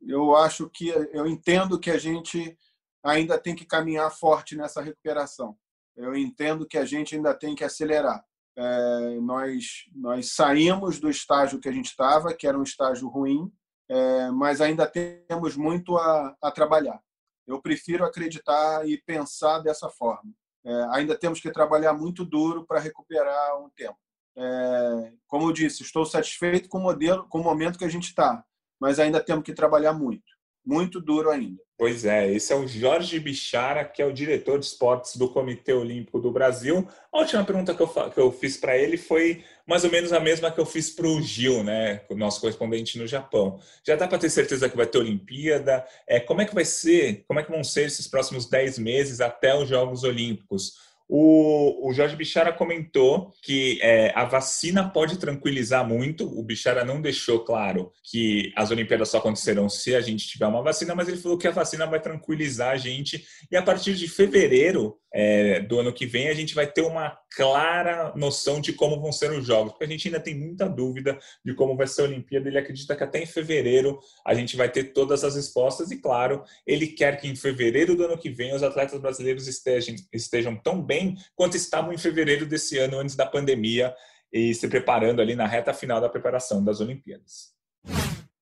Eu 0.00 0.36
acho 0.36 0.70
que, 0.70 0.90
eu 1.12 1.26
entendo 1.26 1.76
que 1.76 1.90
a 1.90 1.98
gente 1.98 2.56
ainda 3.02 3.36
tem 3.36 3.56
que 3.56 3.66
caminhar 3.66 4.08
forte 4.12 4.54
nessa 4.54 4.80
recuperação. 4.80 5.56
Eu 5.96 6.14
entendo 6.14 6.68
que 6.68 6.78
a 6.78 6.84
gente 6.84 7.16
ainda 7.16 7.34
tem 7.34 7.56
que 7.56 7.64
acelerar. 7.64 8.24
É, 8.56 9.20
nós, 9.20 9.86
nós 9.94 10.32
saímos 10.32 10.98
do 10.98 11.08
estágio 11.08 11.60
que 11.60 11.68
a 11.68 11.72
gente 11.72 11.86
estava, 11.86 12.34
que 12.34 12.46
era 12.46 12.58
um 12.58 12.62
estágio 12.62 13.08
ruim, 13.08 13.50
é, 13.88 14.30
mas 14.30 14.60
ainda 14.60 14.86
temos 14.86 15.56
muito 15.56 15.96
a, 15.96 16.36
a, 16.42 16.50
trabalhar. 16.50 17.00
Eu 17.46 17.60
prefiro 17.60 18.04
acreditar 18.04 18.86
e 18.88 19.00
pensar 19.02 19.58
dessa 19.60 19.88
forma. 19.88 20.32
É, 20.64 20.72
ainda 20.92 21.16
temos 21.16 21.40
que 21.40 21.50
trabalhar 21.50 21.92
muito 21.92 22.24
duro 22.24 22.66
para 22.66 22.78
recuperar 22.78 23.60
um 23.60 23.70
tempo. 23.70 23.98
É, 24.36 25.12
como 25.26 25.48
eu 25.48 25.52
disse, 25.52 25.82
estou 25.82 26.06
satisfeito 26.06 26.68
com 26.68 26.78
o 26.78 26.82
modelo, 26.82 27.26
com 27.28 27.40
o 27.40 27.44
momento 27.44 27.78
que 27.78 27.84
a 27.84 27.88
gente 27.88 28.04
está, 28.04 28.44
mas 28.80 28.98
ainda 28.98 29.22
temos 29.22 29.44
que 29.44 29.52
trabalhar 29.52 29.92
muito, 29.92 30.22
muito 30.70 31.00
duro 31.00 31.30
ainda. 31.30 31.60
Pois 31.76 32.04
é, 32.04 32.30
esse 32.30 32.52
é 32.52 32.56
o 32.56 32.68
Jorge 32.68 33.18
Bichara, 33.18 33.84
que 33.84 34.00
é 34.00 34.06
o 34.06 34.12
diretor 34.12 34.58
de 34.58 34.66
esportes 34.66 35.16
do 35.16 35.28
Comitê 35.30 35.72
Olímpico 35.72 36.20
do 36.20 36.30
Brasil. 36.30 36.86
A 37.12 37.20
última 37.20 37.42
pergunta 37.42 37.74
que 37.74 37.82
eu, 37.82 37.88
que 37.88 38.20
eu 38.20 38.30
fiz 38.30 38.56
para 38.56 38.76
ele 38.76 38.96
foi 38.96 39.42
mais 39.66 39.82
ou 39.82 39.90
menos 39.90 40.12
a 40.12 40.20
mesma 40.20 40.50
que 40.50 40.60
eu 40.60 40.66
fiz 40.66 40.90
para 40.90 41.06
o 41.06 41.20
Gil, 41.20 41.64
né, 41.64 42.02
nosso 42.10 42.40
correspondente 42.40 42.98
no 42.98 43.06
Japão. 43.06 43.58
Já 43.84 43.96
dá 43.96 44.06
para 44.06 44.18
ter 44.18 44.30
certeza 44.30 44.68
que 44.68 44.76
vai 44.76 44.86
ter 44.86 44.98
Olimpíada? 44.98 45.84
É, 46.06 46.20
como 46.20 46.42
é 46.42 46.44
que 46.44 46.54
vai 46.54 46.64
ser? 46.64 47.24
Como 47.26 47.40
é 47.40 47.42
que 47.42 47.50
vão 47.50 47.64
ser 47.64 47.86
esses 47.86 48.06
próximos 48.06 48.46
10 48.46 48.78
meses 48.78 49.20
até 49.20 49.56
os 49.56 49.68
Jogos 49.68 50.04
Olímpicos? 50.04 50.89
O, 51.12 51.88
o 51.88 51.92
Jorge 51.92 52.14
Bichara 52.14 52.52
comentou 52.52 53.32
que 53.42 53.80
é, 53.82 54.12
a 54.14 54.24
vacina 54.24 54.88
pode 54.88 55.18
tranquilizar 55.18 55.84
muito. 55.84 56.24
O 56.24 56.40
Bichara 56.40 56.84
não 56.84 57.02
deixou 57.02 57.40
claro 57.40 57.90
que 58.04 58.52
as 58.54 58.70
Olimpíadas 58.70 59.08
só 59.08 59.18
acontecerão 59.18 59.68
se 59.68 59.92
a 59.92 60.00
gente 60.00 60.28
tiver 60.28 60.46
uma 60.46 60.62
vacina, 60.62 60.94
mas 60.94 61.08
ele 61.08 61.16
falou 61.16 61.36
que 61.36 61.48
a 61.48 61.50
vacina 61.50 61.84
vai 61.84 62.00
tranquilizar 62.00 62.70
a 62.70 62.76
gente. 62.76 63.26
E 63.50 63.56
a 63.56 63.62
partir 63.62 63.96
de 63.96 64.06
fevereiro 64.06 64.99
é, 65.12 65.60
do 65.60 65.80
ano 65.80 65.92
que 65.92 66.06
vem, 66.06 66.28
a 66.28 66.34
gente 66.34 66.54
vai 66.54 66.66
ter 66.66 66.82
uma 66.82 67.18
clara 67.34 68.12
noção 68.14 68.60
de 68.60 68.72
como 68.72 69.00
vão 69.00 69.10
ser 69.10 69.32
os 69.32 69.44
jogos, 69.44 69.72
porque 69.72 69.84
a 69.84 69.88
gente 69.88 70.06
ainda 70.06 70.20
tem 70.20 70.34
muita 70.34 70.68
dúvida 70.68 71.18
de 71.44 71.54
como 71.54 71.76
vai 71.76 71.86
ser 71.86 72.02
a 72.02 72.04
Olimpíada. 72.04 72.48
Ele 72.48 72.58
acredita 72.58 72.94
que 72.94 73.02
até 73.02 73.20
em 73.20 73.26
fevereiro 73.26 73.98
a 74.24 74.34
gente 74.34 74.56
vai 74.56 74.70
ter 74.70 74.92
todas 74.92 75.24
as 75.24 75.34
respostas, 75.34 75.90
e 75.90 76.00
claro, 76.00 76.44
ele 76.66 76.86
quer 76.86 77.20
que 77.20 77.28
em 77.28 77.34
fevereiro 77.34 77.96
do 77.96 78.04
ano 78.04 78.18
que 78.18 78.30
vem 78.30 78.54
os 78.54 78.62
atletas 78.62 79.00
brasileiros 79.00 79.48
estejam, 79.48 79.94
estejam 80.12 80.56
tão 80.56 80.80
bem 80.80 81.16
quanto 81.34 81.56
estavam 81.56 81.92
em 81.92 81.98
fevereiro 81.98 82.46
desse 82.46 82.78
ano, 82.78 82.98
antes 82.98 83.16
da 83.16 83.26
pandemia, 83.26 83.94
e 84.32 84.54
se 84.54 84.68
preparando 84.68 85.20
ali 85.20 85.34
na 85.34 85.46
reta 85.46 85.74
final 85.74 86.00
da 86.00 86.08
preparação 86.08 86.62
das 86.62 86.80
Olimpíadas. 86.80 87.50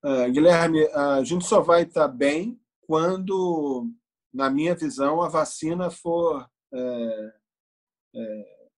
Uh, 0.04 0.30
Guilherme, 0.30 0.86
a 0.88 1.24
gente 1.24 1.46
só 1.46 1.62
vai 1.62 1.82
estar 1.82 2.08
bem 2.08 2.60
quando, 2.82 3.86
na 4.32 4.50
minha 4.50 4.74
visão, 4.74 5.22
a 5.22 5.28
vacina 5.28 5.90
for 5.90 6.46
é, 6.72 7.32
é, 8.14 8.68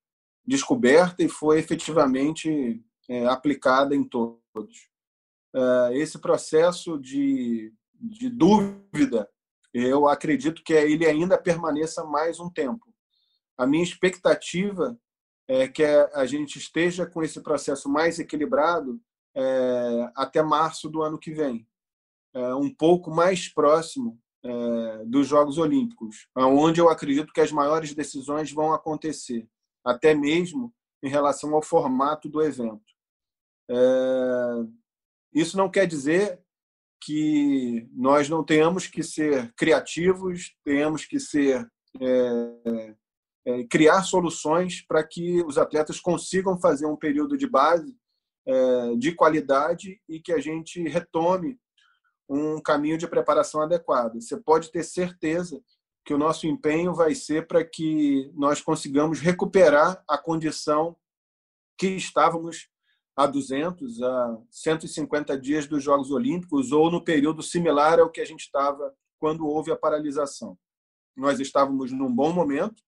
descoberta 0.47 1.23
e 1.23 1.29
for 1.29 1.57
efetivamente 1.57 2.83
é, 3.09 3.27
aplicada 3.27 3.95
em 3.95 4.05
todos. 4.05 4.89
É, 5.55 5.97
esse 5.97 6.19
processo 6.19 6.99
de, 6.99 7.73
de 7.95 8.29
dúvida, 8.29 9.29
eu 9.73 10.09
acredito 10.09 10.63
que 10.63 10.73
ele 10.73 11.07
ainda 11.07 11.39
permaneça 11.39 12.05
mais 12.05 12.41
um 12.41 12.51
tempo 12.51 12.91
a 13.61 13.67
minha 13.67 13.85
expectativa 13.85 14.99
é 15.47 15.69
que 15.69 15.85
a 15.85 16.25
gente 16.25 16.59
esteja 16.59 17.05
com 17.05 17.23
esse 17.23 17.43
processo 17.43 17.91
mais 17.91 18.19
equilibrado 18.19 18.99
é, 19.37 20.11
até 20.17 20.43
março 20.43 20.89
do 20.89 21.03
ano 21.03 21.19
que 21.19 21.31
vem, 21.31 21.69
é, 22.33 22.55
um 22.55 22.75
pouco 22.75 23.11
mais 23.11 23.49
próximo 23.49 24.19
é, 24.45 25.05
dos 25.05 25.27
Jogos 25.27 25.59
Olímpicos, 25.59 26.29
onde 26.37 26.81
eu 26.81 26.89
acredito 26.89 27.33
que 27.33 27.41
as 27.41 27.53
maiores 27.53 27.95
decisões 27.95 28.53
vão 28.53 28.73
acontecer, 28.73 29.49
até 29.85 30.15
mesmo 30.15 30.73
em 31.03 31.09
relação 31.09 31.55
ao 31.55 31.63
formato 31.63 32.29
do 32.29 32.43
evento. 32.43 32.83
É, 33.71 33.77
isso 35.35 35.57
não 35.57 35.71
quer 35.71 35.87
dizer 35.87 36.41
que 37.03 37.89
nós 37.93 38.29
não 38.29 38.45
tenhamos 38.45 38.87
que 38.87 39.03
ser 39.03 39.53
criativos, 39.55 40.55
tenhamos 40.65 41.07
que 41.07 41.19
ser 41.19 41.67
é, 42.01 42.95
é, 43.47 43.65
criar 43.65 44.03
soluções 44.03 44.85
para 44.87 45.03
que 45.03 45.43
os 45.43 45.57
atletas 45.57 45.99
consigam 45.99 46.61
fazer 46.61 46.87
um 46.87 46.97
período 46.97 47.39
de 47.39 47.47
base 47.47 47.97
é, 48.47 48.97
de 48.97 49.15
qualidade 49.15 50.01
e 50.09 50.21
que 50.21 50.33
a 50.33 50.39
gente 50.39 50.83
retome 50.89 51.59
um 52.31 52.61
caminho 52.61 52.97
de 52.97 53.09
preparação 53.09 53.61
adequado. 53.61 54.21
Você 54.21 54.37
pode 54.37 54.71
ter 54.71 54.85
certeza 54.85 55.61
que 56.05 56.15
o 56.15 56.19
nosso 56.19 56.47
empenho 56.47 56.95
vai 56.95 57.13
ser 57.13 57.49
para 57.49 57.65
que 57.65 58.31
nós 58.35 58.61
consigamos 58.61 59.19
recuperar 59.19 60.03
a 60.09 60.17
condição 60.17 60.97
que 61.77 61.89
estávamos 61.89 62.69
há 63.17 63.27
200, 63.27 64.01
a 64.01 64.39
150 64.49 65.39
dias 65.39 65.67
dos 65.67 65.83
Jogos 65.83 66.13
Olímpicos 66.13 66.71
ou 66.71 66.89
no 66.91 67.03
período 67.03 67.43
similar 67.43 67.99
ao 67.99 68.11
que 68.11 68.21
a 68.21 68.25
gente 68.25 68.43
estava 68.43 68.95
quando 69.19 69.47
houve 69.47 69.73
a 69.73 69.77
paralisação. 69.77 70.57
Nós 71.17 71.41
estávamos 71.41 71.91
num 71.91 72.15
bom 72.15 72.33
momento, 72.33 72.83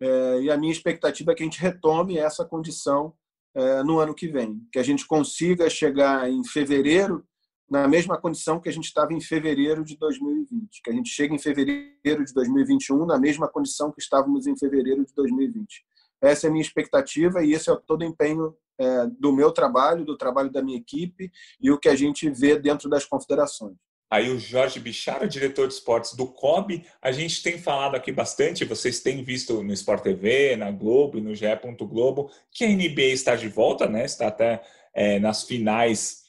é, 0.00 0.40
e 0.42 0.50
a 0.50 0.56
minha 0.56 0.72
expectativa 0.72 1.30
é 1.30 1.34
que 1.34 1.42
a 1.42 1.46
gente 1.46 1.60
retome 1.60 2.18
essa 2.18 2.44
condição 2.44 3.14
é, 3.54 3.82
no 3.82 3.98
ano 3.98 4.14
que 4.14 4.26
vem, 4.26 4.66
que 4.72 4.78
a 4.78 4.82
gente 4.82 5.06
consiga 5.06 5.70
chegar 5.70 6.28
em 6.28 6.42
fevereiro 6.44 7.26
na 7.70 7.86
mesma 7.86 8.20
condição 8.20 8.58
que 8.58 8.68
a 8.68 8.72
gente 8.72 8.86
estava 8.86 9.14
em 9.14 9.20
fevereiro 9.20 9.84
de 9.84 9.96
2020, 9.96 10.82
que 10.82 10.90
a 10.90 10.92
gente 10.92 11.08
chegue 11.08 11.34
em 11.34 11.38
fevereiro 11.38 12.24
de 12.24 12.34
2021 12.34 13.06
na 13.06 13.18
mesma 13.18 13.46
condição 13.46 13.92
que 13.92 14.02
estávamos 14.02 14.48
em 14.48 14.56
fevereiro 14.56 15.04
de 15.04 15.14
2020. 15.14 15.84
Essa 16.20 16.46
é 16.46 16.48
a 16.48 16.50
minha 16.50 16.62
expectativa 16.62 17.44
e 17.44 17.52
esse 17.52 17.70
é 17.70 17.76
todo 17.86 18.02
o 18.02 18.04
empenho 18.04 18.54
é, 18.76 19.06
do 19.06 19.32
meu 19.32 19.52
trabalho, 19.52 20.04
do 20.04 20.16
trabalho 20.16 20.50
da 20.50 20.60
minha 20.60 20.78
equipe 20.78 21.30
e 21.60 21.70
o 21.70 21.78
que 21.78 21.88
a 21.88 21.94
gente 21.94 22.28
vê 22.28 22.58
dentro 22.58 22.90
das 22.90 23.04
confederações. 23.04 23.76
Aí 24.10 24.28
o 24.28 24.40
Jorge 24.40 24.80
Bichara, 24.80 25.28
diretor 25.28 25.68
de 25.68 25.74
esportes 25.74 26.16
do 26.16 26.26
COB, 26.26 26.84
a 27.00 27.12
gente 27.12 27.40
tem 27.44 27.56
falado 27.56 27.94
aqui 27.94 28.10
bastante, 28.10 28.64
vocês 28.64 28.98
têm 28.98 29.22
visto 29.22 29.62
no 29.62 29.72
Sport 29.72 30.02
TV, 30.02 30.56
na 30.56 30.72
Globo 30.72 31.18
e 31.18 31.20
no 31.20 31.32
GE. 31.32 31.46
Globo, 31.78 32.28
que 32.50 32.64
a 32.64 32.68
NBA 32.68 33.12
está 33.12 33.36
de 33.36 33.48
volta, 33.48 33.86
né? 33.86 34.04
Está 34.04 34.26
até 34.26 34.60
é, 34.92 35.20
nas 35.20 35.44
finais 35.44 36.19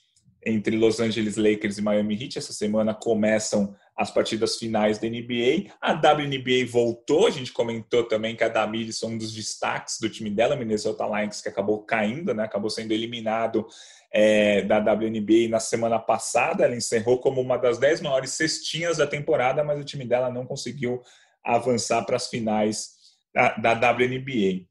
entre 0.45 0.75
Los 0.75 0.99
Angeles 0.99 1.37
Lakers 1.37 1.77
e 1.77 1.81
Miami 1.81 2.15
Heat. 2.15 2.37
Essa 2.37 2.53
semana 2.53 2.93
começam 2.93 3.75
as 3.95 4.09
partidas 4.09 4.57
finais 4.57 4.97
da 4.97 5.07
NBA. 5.07 5.71
A 5.79 5.93
WNBA 5.93 6.65
voltou, 6.69 7.27
a 7.27 7.29
gente 7.29 7.53
comentou 7.53 8.03
também 8.03 8.35
que 8.35 8.43
a 8.43 8.49
Damiris 8.49 9.01
é 9.03 9.05
um 9.05 9.17
dos 9.17 9.33
destaques 9.33 9.99
do 9.99 10.09
time 10.09 10.29
dela, 10.29 10.55
Minnesota 10.55 11.05
Lynx, 11.05 11.41
que 11.41 11.49
acabou 11.49 11.83
caindo, 11.83 12.33
né? 12.33 12.43
acabou 12.43 12.69
sendo 12.69 12.91
eliminado 12.91 13.67
é, 14.11 14.63
da 14.63 14.79
WNBA 14.79 15.47
na 15.49 15.59
semana 15.59 15.99
passada. 15.99 16.65
Ela 16.65 16.75
encerrou 16.75 17.19
como 17.19 17.39
uma 17.39 17.57
das 17.57 17.77
dez 17.77 18.01
maiores 18.01 18.31
cestinhas 18.31 18.97
da 18.97 19.05
temporada, 19.05 19.63
mas 19.63 19.79
o 19.79 19.85
time 19.85 20.05
dela 20.05 20.31
não 20.31 20.45
conseguiu 20.45 21.01
avançar 21.43 22.03
para 22.05 22.15
as 22.15 22.27
finais 22.27 23.01
da, 23.33 23.73
da 23.73 23.91
WNBA. 23.91 24.70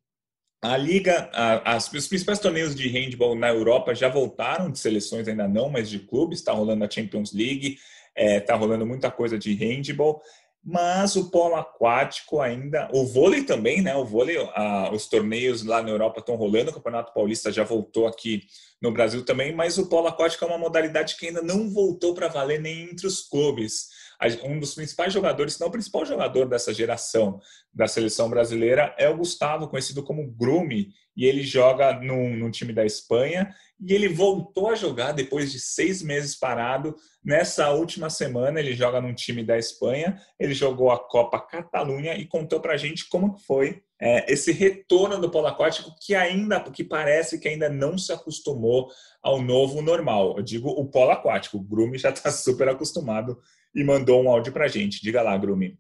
A 0.63 0.77
liga, 0.77 1.31
a, 1.33 1.75
as, 1.75 1.91
os 1.93 2.07
principais 2.07 2.39
torneios 2.39 2.75
de 2.75 2.89
handball 2.89 3.35
na 3.35 3.49
Europa 3.49 3.95
já 3.95 4.09
voltaram 4.09 4.71
de 4.71 4.79
seleções, 4.79 5.27
ainda 5.27 5.49
não, 5.49 5.71
mas 5.71 5.89
de 5.89 5.99
clubes. 5.99 6.39
Está 6.39 6.53
rolando 6.53 6.85
a 6.85 6.91
Champions 6.91 7.33
League, 7.33 7.79
está 8.17 8.35
é, 8.35 8.41
tá 8.41 8.55
rolando 8.55 8.87
muita 8.87 9.11
coisa 9.11 9.39
de 9.39 9.55
handball 9.55 10.23
mas 10.63 11.17
o 11.17 11.31
polo 11.31 11.57
aquático 11.57 12.41
ainda, 12.41 12.89
o 12.93 13.07
vôlei 13.07 13.45
também, 13.45 13.81
né? 13.81 13.97
O 13.97 14.05
vôlei, 14.05 14.37
a, 14.55 14.91
os 14.93 15.07
torneios 15.09 15.65
lá 15.65 15.83
na 15.83 15.89
Europa 15.89 16.21
estão 16.21 16.37
rolando, 16.37 16.71
o 16.71 16.75
Campeonato 16.75 17.15
Paulista 17.15 17.51
já 17.51 17.65
voltou 17.65 18.07
aqui 18.07 18.43
no 18.81 18.93
Brasil 18.93 19.25
também, 19.25 19.55
mas 19.55 19.79
o 19.79 19.89
polo 19.89 20.09
aquático 20.09 20.45
é 20.45 20.49
uma 20.49 20.59
modalidade 20.59 21.17
que 21.17 21.29
ainda 21.29 21.41
não 21.41 21.71
voltou 21.71 22.15
para 22.15 22.29
valer 22.29 22.61
nem 22.61 22.83
entre 22.83 23.07
os 23.07 23.23
clubes. 23.23 23.89
Um 24.43 24.59
dos 24.59 24.75
principais 24.75 25.13
jogadores, 25.13 25.55
se 25.55 25.61
não 25.61 25.69
o 25.69 25.73
principal 25.73 26.05
jogador 26.05 26.47
dessa 26.47 26.75
geração 26.75 27.41
da 27.73 27.87
seleção 27.87 28.29
brasileira 28.29 28.95
é 28.99 29.09
o 29.09 29.17
Gustavo, 29.17 29.69
conhecido 29.69 30.03
como 30.03 30.31
Grume, 30.31 30.93
e 31.17 31.27
ele 31.27 31.43
joga 31.43 32.01
no, 32.01 32.31
no 32.31 32.51
time 32.51 32.73
da 32.73 32.85
Espanha 32.85 33.55
e 33.81 33.93
ele 33.93 34.09
voltou 34.09 34.69
a 34.69 34.75
jogar 34.75 35.13
depois 35.13 35.51
de 35.51 35.59
seis 35.59 36.03
meses 36.03 36.35
parado. 36.35 36.95
Nessa 37.25 37.71
última 37.71 38.09
semana, 38.09 38.61
ele 38.61 38.75
joga 38.75 39.01
num 39.01 39.15
time 39.15 39.43
da 39.43 39.59
Espanha. 39.59 40.21
Ele 40.39 40.55
jogou 40.55 40.91
a 40.91 40.99
Copa 40.99 41.41
Catalunha 41.41 42.15
e 42.15 42.27
contou 42.27 42.61
para 42.61 42.75
a 42.75 42.77
gente 42.77 43.09
como 43.09 43.39
foi 43.39 43.83
é, 44.01 44.33
esse 44.33 44.53
retorno 44.53 45.19
do 45.19 45.31
polo 45.31 45.47
aquático 45.47 45.95
que 46.01 46.15
ainda, 46.15 46.61
que 46.71 46.85
parece 46.85 47.39
que 47.39 47.49
ainda 47.49 47.69
não 47.69 47.99
se 47.99 48.13
acostumou 48.13 48.89
ao 49.23 49.43
novo 49.43 49.83
normal. 49.83 50.37
Eu 50.37 50.43
digo 50.43 50.69
o 50.69 50.87
polo 50.87 51.11
aquático. 51.11 51.59
O 51.59 51.63
Grume 51.63 51.99
já 51.99 52.11
está 52.11 52.31
super 52.31 52.69
acostumado 52.69 53.39
e 53.75 53.85
mandou 53.85 54.23
um 54.23 54.31
áudio 54.31 54.53
para 54.53 54.65
a 54.65 54.69
gente. 54.69 55.03
Diga 55.03 55.23
lá, 55.23 55.37
Grume. 55.37 55.79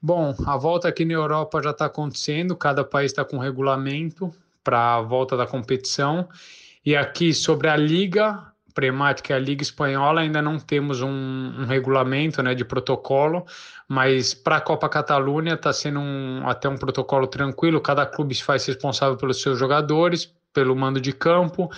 Bom, 0.00 0.34
a 0.46 0.56
volta 0.56 0.88
aqui 0.88 1.04
na 1.04 1.14
Europa 1.14 1.62
já 1.62 1.70
está 1.70 1.86
acontecendo. 1.86 2.56
Cada 2.56 2.84
país 2.84 3.12
está 3.12 3.24
com 3.24 3.38
regulamento 3.38 4.32
para 4.64 4.96
a 4.96 5.00
volta 5.00 5.36
da 5.36 5.46
competição 5.46 6.28
e 6.84 6.96
aqui 6.96 7.32
sobre 7.32 7.68
a 7.68 7.76
Liga 7.76 8.52
Premática, 8.74 9.36
a 9.36 9.38
Liga 9.38 9.62
Espanhola, 9.62 10.22
ainda 10.22 10.40
não 10.40 10.58
temos 10.58 11.02
um, 11.02 11.08
um 11.08 11.64
regulamento 11.66 12.42
né, 12.42 12.54
de 12.54 12.64
protocolo, 12.64 13.44
mas 13.86 14.32
para 14.32 14.56
a 14.56 14.60
Copa 14.60 14.88
Catalunha 14.88 15.54
está 15.54 15.72
sendo 15.72 16.00
um, 16.00 16.42
até 16.48 16.68
um 16.68 16.76
protocolo 16.76 17.26
tranquilo, 17.26 17.80
cada 17.80 18.06
clube 18.06 18.34
se 18.34 18.42
faz 18.42 18.64
responsável 18.64 19.16
pelos 19.16 19.42
seus 19.42 19.58
jogadores, 19.58 20.34
pelo 20.52 20.74
mando 20.74 21.00
de 21.00 21.12
campo, 21.12 21.70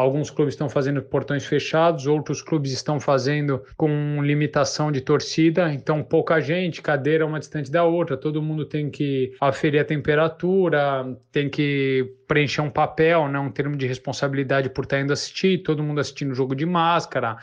Alguns 0.00 0.30
clubes 0.30 0.54
estão 0.54 0.68
fazendo 0.68 1.02
portões 1.02 1.44
fechados, 1.44 2.06
outros 2.06 2.40
clubes 2.40 2.72
estão 2.72 2.98
fazendo 2.98 3.62
com 3.76 4.22
limitação 4.22 4.90
de 4.90 5.02
torcida, 5.02 5.72
então 5.72 6.02
pouca 6.02 6.40
gente, 6.40 6.80
cadeira 6.80 7.26
uma 7.26 7.38
distante 7.38 7.70
da 7.70 7.84
outra, 7.84 8.16
todo 8.16 8.40
mundo 8.40 8.64
tem 8.64 8.90
que 8.90 9.34
aferir 9.40 9.80
a 9.80 9.84
temperatura, 9.84 11.16
tem 11.30 11.50
que 11.50 12.14
preencher 12.26 12.62
um 12.62 12.70
papel, 12.70 13.28
né, 13.28 13.38
um 13.38 13.50
termo 13.50 13.76
de 13.76 13.86
responsabilidade 13.86 14.70
por 14.70 14.84
estar 14.84 15.00
indo 15.00 15.12
assistir, 15.12 15.62
todo 15.62 15.82
mundo 15.82 16.00
assistindo 16.00 16.30
o 16.30 16.34
jogo 16.34 16.54
de 16.54 16.64
máscara, 16.64 17.36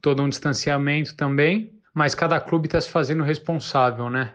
todo 0.00 0.22
um 0.22 0.28
distanciamento 0.28 1.16
também, 1.16 1.72
mas 1.92 2.14
cada 2.14 2.38
clube 2.38 2.66
está 2.66 2.80
se 2.80 2.90
fazendo 2.90 3.24
responsável, 3.24 4.08
né? 4.08 4.34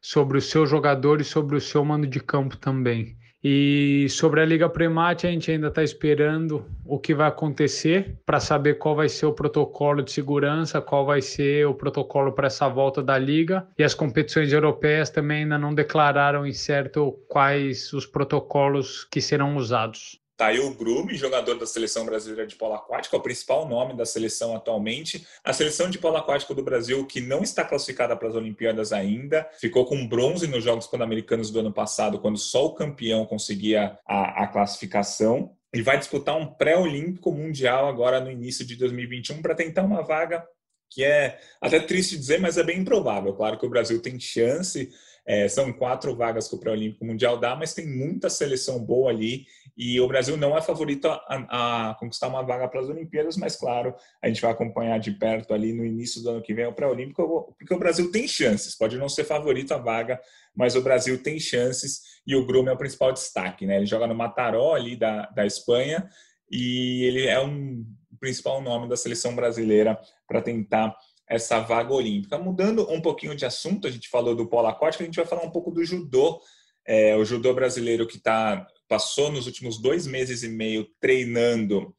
Sobre 0.00 0.38
o 0.38 0.40
seu 0.40 0.66
jogador 0.66 1.20
e 1.20 1.24
sobre 1.24 1.56
o 1.56 1.60
seu 1.60 1.84
mando 1.84 2.06
de 2.06 2.20
campo 2.20 2.56
também. 2.56 3.16
E 3.42 4.06
sobre 4.10 4.42
a 4.42 4.44
Liga 4.44 4.68
Premate, 4.68 5.26
a 5.26 5.30
gente 5.30 5.50
ainda 5.50 5.68
está 5.68 5.82
esperando 5.82 6.66
o 6.84 6.98
que 6.98 7.14
vai 7.14 7.26
acontecer 7.26 8.18
para 8.26 8.38
saber 8.38 8.74
qual 8.74 8.94
vai 8.94 9.08
ser 9.08 9.24
o 9.24 9.32
protocolo 9.32 10.02
de 10.02 10.12
segurança, 10.12 10.80
qual 10.80 11.06
vai 11.06 11.22
ser 11.22 11.66
o 11.66 11.74
protocolo 11.74 12.32
para 12.32 12.48
essa 12.48 12.68
volta 12.68 13.02
da 13.02 13.16
Liga. 13.16 13.66
E 13.78 13.82
as 13.82 13.94
competições 13.94 14.52
europeias 14.52 15.08
também 15.08 15.44
ainda 15.44 15.56
não 15.56 15.74
declararam 15.74 16.46
em 16.46 16.52
certo 16.52 17.12
quais 17.28 17.92
os 17.94 18.04
protocolos 18.04 19.04
que 19.04 19.22
serão 19.22 19.56
usados. 19.56 20.20
Tá 20.40 20.46
aí 20.46 20.58
o 20.58 20.72
Grume, 20.72 21.18
jogador 21.18 21.58
da 21.58 21.66
seleção 21.66 22.06
brasileira 22.06 22.46
de 22.46 22.56
polo 22.56 22.72
aquático, 22.72 23.14
é 23.14 23.18
o 23.18 23.22
principal 23.22 23.68
nome 23.68 23.94
da 23.94 24.06
seleção 24.06 24.56
atualmente. 24.56 25.26
A 25.44 25.52
seleção 25.52 25.90
de 25.90 25.98
polo 25.98 26.16
aquático 26.16 26.54
do 26.54 26.62
Brasil, 26.62 27.04
que 27.04 27.20
não 27.20 27.42
está 27.42 27.62
classificada 27.62 28.16
para 28.16 28.28
as 28.28 28.34
Olimpíadas 28.34 28.90
ainda, 28.90 29.46
ficou 29.60 29.84
com 29.84 30.08
bronze 30.08 30.46
nos 30.46 30.64
Jogos 30.64 30.86
Pan-Americanos 30.86 31.50
do 31.50 31.60
ano 31.60 31.70
passado, 31.70 32.18
quando 32.18 32.38
só 32.38 32.64
o 32.64 32.74
campeão 32.74 33.26
conseguia 33.26 33.98
a, 34.08 34.44
a 34.44 34.46
classificação. 34.46 35.54
E 35.74 35.82
vai 35.82 35.98
disputar 35.98 36.38
um 36.38 36.46
pré-olímpico 36.46 37.30
mundial 37.30 37.86
agora 37.86 38.18
no 38.18 38.30
início 38.30 38.64
de 38.64 38.76
2021 38.76 39.42
para 39.42 39.54
tentar 39.54 39.82
uma 39.82 40.00
vaga 40.00 40.42
que 40.90 41.04
é 41.04 41.38
até 41.60 41.78
triste 41.80 42.16
dizer, 42.16 42.40
mas 42.40 42.56
é 42.56 42.64
bem 42.64 42.78
improvável. 42.78 43.34
Claro 43.34 43.58
que 43.58 43.66
o 43.66 43.70
Brasil 43.70 44.00
tem 44.00 44.18
chance 44.18 44.90
é, 45.30 45.46
são 45.46 45.72
quatro 45.72 46.14
vagas 46.16 46.48
que 46.48 46.54
o 46.54 46.58
Pré-Olímpico 46.58 47.04
Mundial 47.04 47.38
dá, 47.38 47.54
mas 47.54 47.74
tem 47.74 47.86
muita 47.86 48.28
seleção 48.28 48.84
boa 48.84 49.10
ali 49.10 49.46
e 49.82 49.98
o 49.98 50.06
Brasil 50.06 50.36
não 50.36 50.54
é 50.54 50.60
favorito 50.60 51.08
a, 51.08 51.88
a, 51.88 51.94
conquistar 51.94 52.28
uma 52.28 52.42
vaga 52.42 52.68
para 52.68 52.80
as 52.80 52.88
Olimpíadas, 52.90 53.38
mas 53.38 53.56
claro, 53.56 53.94
a 54.20 54.28
gente 54.28 54.42
vai 54.42 54.50
acompanhar 54.50 55.00
de 55.00 55.12
perto 55.12 55.54
ali 55.54 55.72
no 55.72 55.86
início 55.86 56.22
do 56.22 56.28
ano 56.28 56.42
que 56.42 56.52
vem 56.52 56.66
o 56.66 56.74
Pré-Olímpico, 56.74 57.54
porque 57.58 57.72
o 57.72 57.78
Brasil 57.78 58.12
tem 58.12 58.28
chances, 58.28 58.76
pode 58.76 58.98
não 58.98 59.08
ser 59.08 59.24
favorito 59.24 59.72
a 59.72 59.78
vaga, 59.78 60.20
mas 60.54 60.76
o 60.76 60.82
Brasil 60.82 61.22
tem 61.22 61.40
chances 61.40 62.20
e 62.26 62.36
o 62.36 62.44
Grume 62.44 62.68
é 62.68 62.72
o 62.72 62.76
principal 62.76 63.10
destaque, 63.10 63.64
né? 63.64 63.78
Ele 63.78 63.86
joga 63.86 64.06
no 64.06 64.14
Mataró 64.14 64.74
ali 64.74 64.96
da, 64.96 65.22
da 65.30 65.46
Espanha 65.46 66.06
e 66.50 67.04
ele 67.04 67.26
é 67.26 67.40
um 67.40 67.82
principal 68.20 68.60
nome 68.60 68.86
da 68.86 68.98
seleção 68.98 69.34
brasileira 69.34 69.98
para 70.28 70.42
tentar 70.42 70.94
essa 71.26 71.58
vaga 71.58 71.94
olímpica. 71.94 72.36
Mudando 72.36 72.86
um 72.90 73.00
pouquinho 73.00 73.34
de 73.34 73.46
assunto, 73.46 73.88
a 73.88 73.90
gente 73.90 74.10
falou 74.10 74.34
do 74.36 74.46
polo 74.46 74.66
aquático, 74.66 75.02
a 75.02 75.06
gente 75.06 75.16
vai 75.16 75.24
falar 75.24 75.42
um 75.42 75.50
pouco 75.50 75.70
do 75.70 75.82
judô. 75.82 76.38
É, 76.86 77.16
o 77.16 77.24
judô 77.24 77.54
brasileiro 77.54 78.06
que 78.06 78.18
tá, 78.18 78.66
passou 78.90 79.30
nos 79.30 79.46
últimos 79.46 79.80
dois 79.80 80.04
meses 80.04 80.42
e 80.42 80.48
meio 80.48 80.84
treinando 81.00 81.94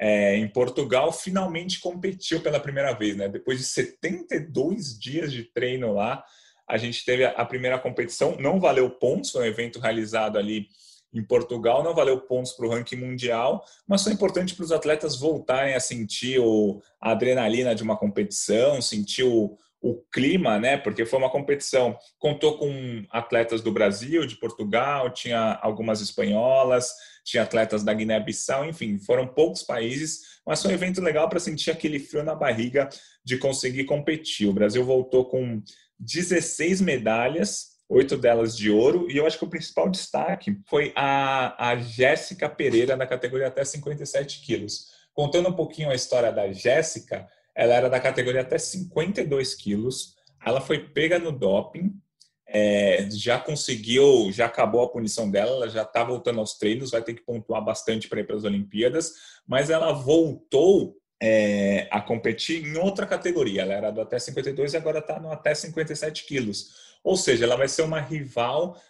é, 0.00 0.34
em 0.36 0.48
Portugal, 0.48 1.12
finalmente 1.12 1.78
competiu 1.78 2.40
pela 2.40 2.58
primeira 2.58 2.94
vez. 2.94 3.14
Né? 3.14 3.28
Depois 3.28 3.58
de 3.58 3.64
72 3.64 4.98
dias 4.98 5.30
de 5.30 5.44
treino 5.44 5.92
lá, 5.92 6.24
a 6.66 6.78
gente 6.78 7.04
teve 7.04 7.26
a 7.26 7.44
primeira 7.44 7.78
competição. 7.78 8.38
Não 8.40 8.58
valeu 8.58 8.88
pontos, 8.88 9.32
foi 9.32 9.42
um 9.42 9.46
evento 9.46 9.78
realizado 9.78 10.38
ali 10.38 10.68
em 11.12 11.22
Portugal, 11.22 11.84
não 11.84 11.94
valeu 11.94 12.18
pontos 12.22 12.52
para 12.52 12.66
o 12.66 12.70
ranking 12.70 12.96
mundial, 12.96 13.62
mas 13.86 14.02
foi 14.02 14.12
importante 14.14 14.54
para 14.54 14.64
os 14.64 14.72
atletas 14.72 15.18
voltarem 15.18 15.74
a 15.74 15.80
sentir 15.80 16.38
o, 16.40 16.80
a 16.98 17.10
adrenalina 17.10 17.74
de 17.74 17.82
uma 17.82 17.98
competição, 17.98 18.80
sentir 18.80 19.24
o, 19.24 19.58
o 19.80 19.96
clima, 20.12 20.58
né? 20.58 20.76
Porque 20.76 21.06
foi 21.06 21.18
uma 21.18 21.30
competição, 21.30 21.96
contou 22.18 22.58
com 22.58 23.04
atletas 23.10 23.62
do 23.62 23.72
Brasil, 23.72 24.26
de 24.26 24.36
Portugal, 24.36 25.10
tinha 25.10 25.58
algumas 25.62 26.00
espanholas, 26.00 26.92
tinha 27.24 27.42
atletas 27.42 27.82
da 27.82 27.94
Guiné-Bissau, 27.94 28.66
enfim, 28.66 28.98
foram 28.98 29.26
poucos 29.26 29.62
países, 29.62 30.40
mas 30.46 30.60
foi 30.60 30.72
um 30.72 30.74
evento 30.74 31.00
legal 31.00 31.28
para 31.28 31.40
sentir 31.40 31.70
aquele 31.70 31.98
frio 31.98 32.22
na 32.22 32.34
barriga 32.34 32.88
de 33.24 33.38
conseguir 33.38 33.84
competir. 33.84 34.48
O 34.48 34.52
Brasil 34.52 34.84
voltou 34.84 35.24
com 35.24 35.62
16 35.98 36.80
medalhas, 36.80 37.70
oito 37.88 38.16
delas 38.16 38.56
de 38.56 38.70
ouro, 38.70 39.10
e 39.10 39.16
eu 39.16 39.26
acho 39.26 39.38
que 39.38 39.44
o 39.44 39.50
principal 39.50 39.88
destaque 39.88 40.58
foi 40.66 40.92
a, 40.94 41.70
a 41.70 41.76
Jéssica 41.76 42.48
Pereira, 42.48 42.96
na 42.96 43.06
categoria 43.06 43.48
até 43.48 43.64
57 43.64 44.42
quilos. 44.42 44.88
Contando 45.12 45.48
um 45.48 45.54
pouquinho 45.54 45.90
a 45.90 45.94
história 45.94 46.30
da 46.30 46.52
Jéssica, 46.52 47.26
ela 47.60 47.74
era 47.74 47.90
da 47.90 48.00
categoria 48.00 48.40
até 48.40 48.56
52 48.56 49.54
quilos, 49.54 50.14
ela 50.42 50.62
foi 50.62 50.78
pega 50.78 51.18
no 51.18 51.30
doping, 51.30 51.92
é, 52.48 53.06
já 53.12 53.38
conseguiu, 53.38 54.32
já 54.32 54.46
acabou 54.46 54.82
a 54.82 54.88
punição 54.88 55.30
dela, 55.30 55.50
ela 55.50 55.68
já 55.68 55.82
está 55.82 56.02
voltando 56.02 56.40
aos 56.40 56.56
treinos, 56.56 56.90
vai 56.90 57.02
ter 57.02 57.12
que 57.12 57.22
pontuar 57.22 57.62
bastante 57.62 58.08
para 58.08 58.20
ir 58.20 58.26
para 58.26 58.34
as 58.34 58.44
Olimpíadas, 58.44 59.12
mas 59.46 59.68
ela 59.68 59.92
voltou 59.92 60.96
é, 61.22 61.86
a 61.90 62.00
competir 62.00 62.66
em 62.66 62.78
outra 62.78 63.06
categoria. 63.06 63.60
Ela 63.60 63.74
era 63.74 63.90
do 63.90 64.00
até 64.00 64.18
52 64.18 64.72
e 64.72 64.76
agora 64.78 65.00
está 65.00 65.20
no 65.20 65.30
até 65.30 65.54
57 65.54 66.26
quilos. 66.26 66.96
Ou 67.04 67.14
seja, 67.14 67.44
ela 67.44 67.56
vai 67.56 67.68
ser 67.68 67.82
uma 67.82 68.00
rival 68.00 68.80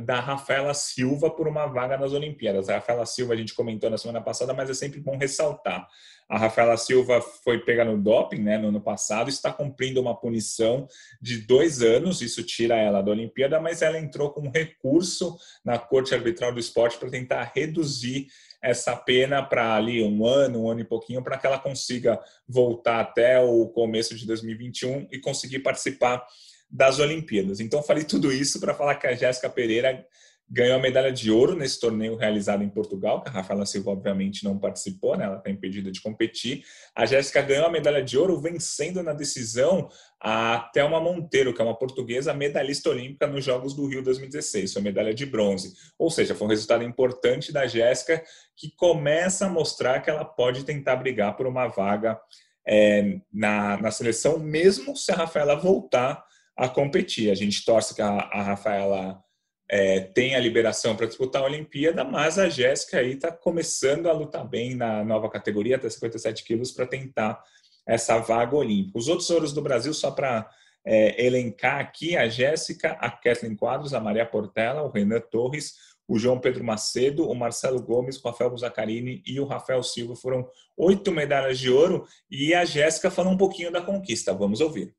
da 0.00 0.20
Rafaela 0.20 0.72
Silva 0.72 1.30
por 1.30 1.48
uma 1.48 1.66
vaga 1.66 1.98
nas 1.98 2.12
Olimpíadas. 2.12 2.68
A 2.68 2.74
Rafaela 2.74 3.04
Silva 3.04 3.34
a 3.34 3.36
gente 3.36 3.54
comentou 3.54 3.90
na 3.90 3.98
semana 3.98 4.20
passada, 4.20 4.54
mas 4.54 4.70
é 4.70 4.74
sempre 4.74 5.00
bom 5.00 5.16
ressaltar. 5.16 5.88
A 6.28 6.38
Rafaela 6.38 6.76
Silva 6.76 7.20
foi 7.20 7.58
pega 7.58 7.84
no 7.84 7.98
doping 7.98 8.40
né, 8.40 8.56
no 8.56 8.68
ano 8.68 8.80
passado, 8.80 9.28
está 9.28 9.52
cumprindo 9.52 10.00
uma 10.00 10.18
punição 10.18 10.86
de 11.20 11.38
dois 11.38 11.82
anos, 11.82 12.22
isso 12.22 12.42
tira 12.42 12.76
ela 12.76 13.02
da 13.02 13.10
Olimpíada, 13.10 13.60
mas 13.60 13.82
ela 13.82 13.98
entrou 13.98 14.30
com 14.30 14.42
um 14.42 14.50
recurso 14.50 15.36
na 15.64 15.78
Corte 15.78 16.14
Arbitral 16.14 16.52
do 16.52 16.60
Esporte 16.60 16.96
para 16.96 17.10
tentar 17.10 17.52
reduzir 17.54 18.28
essa 18.62 18.96
pena 18.96 19.42
para 19.42 19.74
ali 19.74 20.02
um 20.02 20.24
ano, 20.24 20.62
um 20.62 20.70
ano 20.70 20.80
e 20.80 20.84
pouquinho, 20.84 21.22
para 21.22 21.36
que 21.36 21.46
ela 21.46 21.58
consiga 21.58 22.18
voltar 22.48 23.00
até 23.00 23.38
o 23.38 23.68
começo 23.68 24.14
de 24.14 24.26
2021 24.26 25.08
e 25.12 25.18
conseguir 25.18 25.58
participar 25.58 26.26
das 26.74 26.98
Olimpíadas. 26.98 27.60
Então, 27.60 27.84
falei 27.84 28.02
tudo 28.02 28.32
isso 28.32 28.58
para 28.58 28.74
falar 28.74 28.96
que 28.96 29.06
a 29.06 29.14
Jéssica 29.14 29.48
Pereira 29.48 30.04
ganhou 30.50 30.76
a 30.76 30.80
medalha 30.80 31.12
de 31.12 31.30
ouro 31.30 31.54
nesse 31.54 31.78
torneio 31.78 32.16
realizado 32.16 32.64
em 32.64 32.68
Portugal, 32.68 33.22
que 33.22 33.28
a 33.28 33.32
Rafaela 33.32 33.64
Silva 33.64 33.92
obviamente 33.92 34.44
não 34.44 34.58
participou, 34.58 35.16
né? 35.16 35.24
ela 35.24 35.38
está 35.38 35.48
impedida 35.50 35.90
de 35.90 36.02
competir. 36.02 36.64
A 36.94 37.06
Jéssica 37.06 37.40
ganhou 37.42 37.64
a 37.64 37.70
medalha 37.70 38.02
de 38.02 38.18
ouro 38.18 38.40
vencendo 38.40 39.04
na 39.04 39.12
decisão 39.12 39.88
a 40.20 40.68
Thelma 40.74 41.00
Monteiro, 41.00 41.54
que 41.54 41.62
é 41.62 41.64
uma 41.64 41.78
portuguesa 41.78 42.34
medalhista 42.34 42.90
olímpica 42.90 43.28
nos 43.28 43.44
Jogos 43.44 43.72
do 43.72 43.86
Rio 43.86 44.02
2016, 44.02 44.72
foi 44.72 44.82
medalha 44.82 45.14
de 45.14 45.24
bronze. 45.24 45.72
Ou 45.96 46.10
seja, 46.10 46.34
foi 46.34 46.48
um 46.48 46.50
resultado 46.50 46.82
importante 46.82 47.52
da 47.52 47.68
Jéssica 47.68 48.22
que 48.56 48.74
começa 48.76 49.46
a 49.46 49.48
mostrar 49.48 50.00
que 50.00 50.10
ela 50.10 50.24
pode 50.24 50.64
tentar 50.64 50.96
brigar 50.96 51.36
por 51.36 51.46
uma 51.46 51.68
vaga 51.68 52.18
é, 52.66 53.20
na, 53.32 53.80
na 53.80 53.90
seleção, 53.92 54.40
mesmo 54.40 54.96
se 54.96 55.12
a 55.12 55.16
Rafaela 55.16 55.54
voltar 55.54 56.24
a 56.56 56.68
competir. 56.68 57.30
A 57.30 57.34
gente 57.34 57.64
torce 57.64 57.94
que 57.94 58.02
a, 58.02 58.08
a 58.08 58.42
Rafaela 58.42 59.22
é, 59.70 60.00
tenha 60.00 60.36
a 60.36 60.40
liberação 60.40 60.94
para 60.94 61.06
disputar 61.06 61.42
a 61.42 61.46
Olimpíada, 61.46 62.04
mas 62.04 62.38
a 62.38 62.48
Jéssica 62.48 62.98
aí 62.98 63.14
está 63.14 63.32
começando 63.32 64.08
a 64.08 64.12
lutar 64.12 64.46
bem 64.46 64.74
na 64.74 65.04
nova 65.04 65.28
categoria, 65.28 65.76
até 65.76 65.88
57 65.88 66.44
quilos, 66.44 66.72
para 66.72 66.86
tentar 66.86 67.42
essa 67.86 68.18
vaga 68.18 68.56
olímpica. 68.56 68.98
Os 68.98 69.08
outros 69.08 69.30
ouros 69.30 69.52
do 69.52 69.62
Brasil, 69.62 69.92
só 69.92 70.10
para 70.10 70.48
é, 70.86 71.24
elencar 71.24 71.80
aqui, 71.80 72.16
a 72.16 72.28
Jéssica, 72.28 72.92
a 72.92 73.10
Kathleen 73.10 73.56
Quadros, 73.56 73.94
a 73.94 74.00
Maria 74.00 74.26
Portela, 74.26 74.82
o 74.82 74.90
Renan 74.90 75.20
Torres, 75.20 75.74
o 76.06 76.18
João 76.18 76.38
Pedro 76.38 76.62
Macedo, 76.62 77.28
o 77.28 77.34
Marcelo 77.34 77.80
Gomes, 77.82 78.22
o 78.22 78.28
Rafael 78.28 78.50
Buzacarini 78.50 79.22
e 79.26 79.40
o 79.40 79.46
Rafael 79.46 79.82
Silva 79.82 80.14
foram 80.14 80.46
oito 80.76 81.10
medalhas 81.10 81.58
de 81.58 81.70
ouro 81.70 82.06
e 82.30 82.54
a 82.54 82.64
Jéssica 82.66 83.10
falou 83.10 83.32
um 83.32 83.38
pouquinho 83.38 83.72
da 83.72 83.80
conquista. 83.80 84.34
Vamos 84.34 84.60
ouvir 84.60 84.94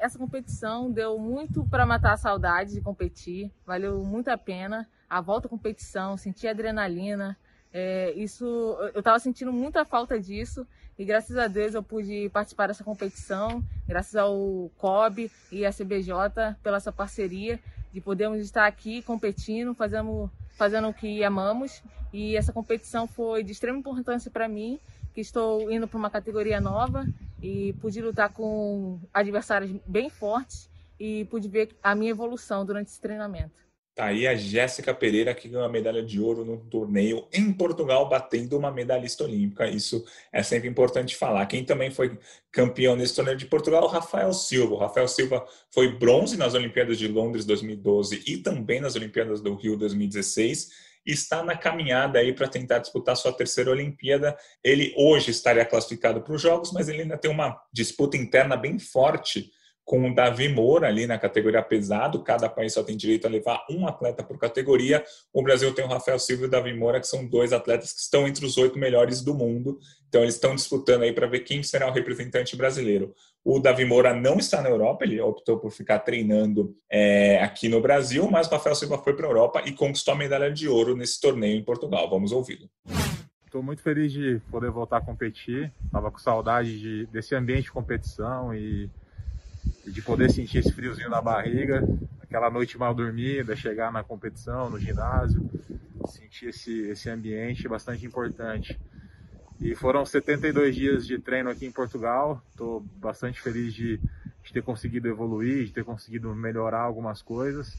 essa 0.00 0.18
competição 0.18 0.90
deu 0.90 1.18
muito 1.18 1.64
para 1.66 1.86
matar 1.86 2.12
a 2.12 2.16
saudade 2.16 2.74
de 2.74 2.80
competir, 2.80 3.50
valeu 3.66 4.04
muito 4.04 4.28
a 4.28 4.38
pena. 4.38 4.88
A 5.08 5.20
volta 5.20 5.46
à 5.46 5.50
competição, 5.50 6.16
sentir 6.16 6.48
adrenalina, 6.48 7.36
é, 7.76 8.12
isso 8.12 8.44
eu 8.94 9.00
estava 9.00 9.18
sentindo 9.18 9.52
muita 9.52 9.84
falta 9.84 10.18
disso. 10.18 10.64
E 10.96 11.04
graças 11.04 11.36
a 11.36 11.48
Deus 11.48 11.74
eu 11.74 11.82
pude 11.82 12.30
participar 12.32 12.68
dessa 12.68 12.84
competição, 12.84 13.64
graças 13.84 14.14
ao 14.14 14.70
COB 14.78 15.28
e 15.50 15.66
à 15.66 15.72
CBJ 15.72 16.56
pela 16.62 16.76
essa 16.76 16.92
parceria 16.92 17.58
de 17.92 18.00
podermos 18.00 18.38
estar 18.38 18.66
aqui 18.66 19.02
competindo, 19.02 19.74
fazendo, 19.74 20.30
fazendo 20.56 20.88
o 20.88 20.94
que 20.94 21.24
amamos. 21.24 21.82
E 22.12 22.36
essa 22.36 22.52
competição 22.52 23.08
foi 23.08 23.42
de 23.42 23.50
extrema 23.50 23.76
importância 23.76 24.30
para 24.30 24.46
mim, 24.46 24.78
que 25.14 25.20
estou 25.20 25.70
indo 25.70 25.86
para 25.86 25.98
uma 25.98 26.10
categoria 26.10 26.60
nova 26.60 27.06
e 27.40 27.72
pude 27.74 28.02
lutar 28.02 28.32
com 28.32 29.00
adversários 29.12 29.70
bem 29.86 30.10
fortes 30.10 30.68
e 30.98 31.24
pude 31.26 31.48
ver 31.48 31.76
a 31.82 31.94
minha 31.94 32.10
evolução 32.10 32.66
durante 32.66 32.88
esse 32.88 33.00
treinamento. 33.00 33.64
Tá 33.94 34.06
aí 34.06 34.26
a 34.26 34.34
Jéssica 34.34 34.92
Pereira 34.92 35.32
que 35.32 35.48
ganhou 35.48 35.64
a 35.64 35.68
medalha 35.68 36.02
de 36.02 36.20
ouro 36.20 36.44
no 36.44 36.56
torneio 36.56 37.28
em 37.32 37.52
Portugal, 37.52 38.08
batendo 38.08 38.58
uma 38.58 38.72
medalhista 38.72 39.22
olímpica. 39.22 39.68
Isso 39.68 40.04
é 40.32 40.42
sempre 40.42 40.68
importante 40.68 41.14
falar. 41.14 41.46
Quem 41.46 41.64
também 41.64 41.92
foi 41.92 42.18
campeão 42.50 42.96
nesse 42.96 43.14
torneio 43.14 43.36
de 43.36 43.46
Portugal 43.46 43.86
Rafael 43.86 44.32
Silva. 44.32 44.74
O 44.74 44.78
Rafael 44.78 45.06
Silva 45.06 45.46
foi 45.70 45.96
bronze 45.96 46.36
nas 46.36 46.54
Olimpíadas 46.54 46.98
de 46.98 47.06
Londres 47.06 47.44
2012 47.44 48.24
e 48.26 48.38
também 48.38 48.80
nas 48.80 48.96
Olimpíadas 48.96 49.40
do 49.40 49.54
Rio 49.54 49.76
2016 49.76 50.72
está 51.04 51.42
na 51.42 51.56
caminhada 51.56 52.18
aí 52.18 52.32
para 52.32 52.48
tentar 52.48 52.78
disputar 52.78 53.16
sua 53.16 53.32
terceira 53.32 53.70
Olimpíada. 53.70 54.36
Ele 54.62 54.94
hoje 54.96 55.30
estaria 55.30 55.64
classificado 55.64 56.22
para 56.22 56.34
os 56.34 56.40
Jogos, 56.40 56.72
mas 56.72 56.88
ele 56.88 57.02
ainda 57.02 57.18
tem 57.18 57.30
uma 57.30 57.60
disputa 57.72 58.16
interna 58.16 58.56
bem 58.56 58.78
forte 58.78 59.50
com 59.84 60.10
o 60.10 60.14
Davi 60.14 60.48
Moura 60.48 60.88
ali 60.88 61.06
na 61.06 61.18
categoria 61.18 61.62
pesado. 61.62 62.22
Cada 62.22 62.48
país 62.48 62.72
só 62.72 62.82
tem 62.82 62.96
direito 62.96 63.26
a 63.26 63.30
levar 63.30 63.64
um 63.70 63.86
atleta 63.86 64.22
por 64.22 64.38
categoria. 64.38 65.04
O 65.32 65.42
Brasil 65.42 65.72
tem 65.74 65.84
o 65.84 65.88
Rafael 65.88 66.18
Silva 66.18 66.44
e 66.44 66.46
o 66.46 66.50
Davi 66.50 66.72
Moura, 66.72 67.00
que 67.00 67.06
são 67.06 67.26
dois 67.26 67.52
atletas 67.52 67.92
que 67.92 68.00
estão 68.00 68.26
entre 68.26 68.46
os 68.46 68.56
oito 68.56 68.78
melhores 68.78 69.20
do 69.20 69.34
mundo. 69.34 69.78
Então 70.08 70.22
eles 70.22 70.34
estão 70.34 70.54
disputando 70.54 71.02
aí 71.02 71.12
para 71.12 71.26
ver 71.26 71.40
quem 71.40 71.62
será 71.62 71.88
o 71.88 71.92
representante 71.92 72.56
brasileiro. 72.56 73.14
O 73.44 73.58
Davi 73.58 73.84
Moura 73.84 74.14
não 74.14 74.38
está 74.38 74.62
na 74.62 74.70
Europa, 74.70 75.04
ele 75.04 75.20
optou 75.20 75.58
por 75.58 75.70
ficar 75.70 75.98
treinando 75.98 76.74
é, 76.90 77.42
aqui 77.42 77.68
no 77.68 77.80
Brasil, 77.80 78.30
mas 78.30 78.46
o 78.46 78.50
Rafael 78.50 78.74
Silva 78.74 78.96
foi 78.96 79.14
para 79.14 79.26
a 79.26 79.30
Europa 79.30 79.62
e 79.66 79.72
conquistou 79.72 80.14
a 80.14 80.16
medalha 80.16 80.50
de 80.50 80.66
ouro 80.66 80.96
nesse 80.96 81.20
torneio 81.20 81.58
em 81.58 81.64
Portugal. 81.64 82.08
Vamos 82.08 82.32
ouvi-lo. 82.32 82.70
Estou 83.44 83.62
muito 83.62 83.82
feliz 83.82 84.12
de 84.12 84.40
poder 84.50 84.70
voltar 84.70 84.96
a 84.96 85.00
competir. 85.00 85.70
Estava 85.84 86.10
com 86.10 86.18
saudade 86.18 86.80
de, 86.80 87.06
desse 87.06 87.34
ambiente 87.34 87.64
de 87.64 87.72
competição 87.72 88.54
e, 88.54 88.90
de 89.86 90.02
poder 90.02 90.30
sentir 90.30 90.58
esse 90.58 90.72
friozinho 90.72 91.10
na 91.10 91.20
barriga, 91.20 91.86
aquela 92.22 92.50
noite 92.50 92.78
mal 92.78 92.94
dormida, 92.94 93.54
chegar 93.54 93.92
na 93.92 94.02
competição, 94.02 94.70
no 94.70 94.78
ginásio, 94.78 95.48
sentir 96.08 96.48
esse, 96.48 96.88
esse 96.88 97.08
ambiente 97.10 97.68
bastante 97.68 98.04
importante. 98.04 98.78
E 99.60 99.74
foram 99.74 100.04
72 100.04 100.74
dias 100.74 101.06
de 101.06 101.18
treino 101.18 101.48
aqui 101.48 101.64
em 101.64 101.72
Portugal. 101.72 102.42
Estou 102.50 102.80
bastante 102.96 103.40
feliz 103.40 103.72
de, 103.72 103.98
de, 104.42 104.52
ter 104.52 104.62
conseguido 104.62 105.08
evoluir, 105.08 105.64
de 105.66 105.72
ter 105.72 105.84
conseguido 105.84 106.34
melhorar 106.34 106.80
algumas 106.80 107.22
coisas. 107.22 107.76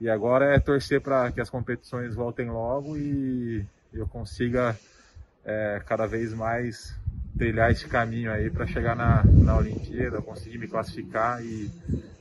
E 0.00 0.08
agora 0.08 0.54
é 0.54 0.58
torcer 0.58 1.00
para 1.00 1.30
que 1.30 1.40
as 1.40 1.50
competições 1.50 2.14
voltem 2.14 2.50
logo 2.50 2.96
e 2.96 3.64
eu 3.92 4.06
consiga 4.08 4.76
é, 5.44 5.80
cada 5.86 6.06
vez 6.06 6.32
mais 6.32 6.96
trilhar 7.36 7.70
esse 7.70 7.86
caminho 7.86 8.32
aí 8.32 8.50
para 8.50 8.66
chegar 8.66 8.94
na, 8.94 9.24
na 9.24 9.56
Olimpíada, 9.56 10.22
conseguir 10.22 10.58
me 10.58 10.68
classificar 10.68 11.44
e, 11.44 11.70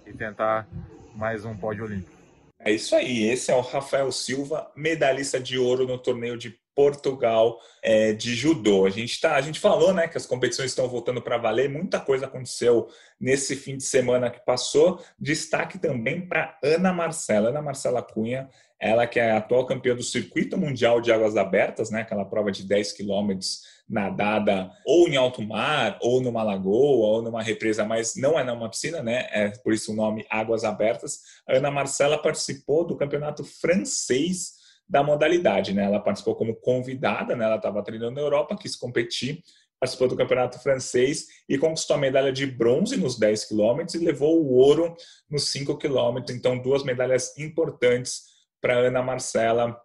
e 0.05 0.13
tentar 0.13 0.67
mais 1.15 1.45
um 1.45 1.55
pódio 1.55 1.85
olímpico. 1.85 2.11
É 2.59 2.71
isso 2.71 2.95
aí, 2.95 3.25
esse 3.25 3.51
é 3.51 3.55
o 3.55 3.61
Rafael 3.61 4.11
Silva, 4.11 4.71
medalhista 4.75 5.39
de 5.39 5.57
ouro 5.57 5.85
no 5.85 5.97
torneio 5.97 6.37
de 6.37 6.57
Portugal 6.75 7.59
é, 7.81 8.13
de 8.13 8.33
judô. 8.33 8.85
A 8.85 8.89
gente 8.89 9.19
tá, 9.19 9.35
a 9.35 9.41
gente 9.41 9.59
falou, 9.59 9.93
né, 9.93 10.07
que 10.07 10.17
as 10.17 10.25
competições 10.25 10.71
estão 10.71 10.87
voltando 10.87 11.21
para 11.21 11.37
valer. 11.37 11.69
Muita 11.69 11.99
coisa 11.99 12.25
aconteceu 12.25 12.87
nesse 13.19 13.55
fim 13.55 13.77
de 13.77 13.83
semana 13.83 14.29
que 14.29 14.43
passou. 14.43 15.03
Destaque 15.19 15.77
também 15.77 16.21
para 16.21 16.57
Ana 16.63 16.91
Marcela, 16.91 17.49
Ana 17.49 17.61
Marcela 17.61 18.01
Cunha, 18.01 18.49
ela 18.79 19.05
que 19.05 19.19
é 19.19 19.31
a 19.31 19.37
atual 19.37 19.65
campeã 19.65 19.95
do 19.95 20.03
circuito 20.03 20.57
mundial 20.57 20.99
de 20.99 21.11
águas 21.11 21.37
abertas, 21.37 21.91
né, 21.91 22.01
aquela 22.01 22.25
prova 22.25 22.51
de 22.51 22.63
10 22.65 22.93
quilômetros 22.93 23.72
nadada 23.87 24.71
ou 24.85 25.07
em 25.07 25.15
alto 25.15 25.41
mar, 25.41 25.97
ou 26.01 26.21
numa 26.21 26.43
lagoa, 26.43 27.17
ou 27.17 27.21
numa 27.21 27.43
represa, 27.43 27.83
mas 27.83 28.15
não 28.15 28.39
é 28.39 28.43
numa 28.43 28.69
piscina, 28.69 29.03
né? 29.03 29.27
É 29.31 29.49
por 29.49 29.73
isso 29.73 29.91
o 29.91 29.95
nome 29.95 30.25
Águas 30.29 30.63
Abertas. 30.63 31.19
A 31.47 31.57
Ana 31.57 31.69
Marcela 31.69 32.17
participou 32.17 32.85
do 32.85 32.95
campeonato 32.95 33.43
francês 33.43 34.53
da 34.87 35.03
modalidade, 35.03 35.73
né? 35.73 35.83
Ela 35.83 35.99
participou 35.99 36.35
como 36.35 36.55
convidada, 36.55 37.35
né? 37.35 37.45
Ela 37.45 37.57
estava 37.57 37.83
treinando 37.83 38.15
na 38.15 38.21
Europa, 38.21 38.57
quis 38.57 38.75
competir, 38.75 39.43
participou 39.79 40.07
do 40.07 40.15
campeonato 40.15 40.59
francês 40.59 41.27
e 41.47 41.57
conquistou 41.57 41.95
a 41.95 41.99
medalha 41.99 42.31
de 42.31 42.45
bronze 42.45 42.95
nos 42.95 43.17
10 43.19 43.45
quilômetros 43.45 43.95
e 43.95 44.05
levou 44.05 44.41
o 44.41 44.53
ouro 44.53 44.95
nos 45.29 45.51
5 45.51 45.77
quilômetros. 45.77 46.35
Então, 46.35 46.57
duas 46.57 46.83
medalhas 46.83 47.37
importantes 47.37 48.33
para 48.61 48.77
Ana 48.77 49.03
Marcela 49.03 49.77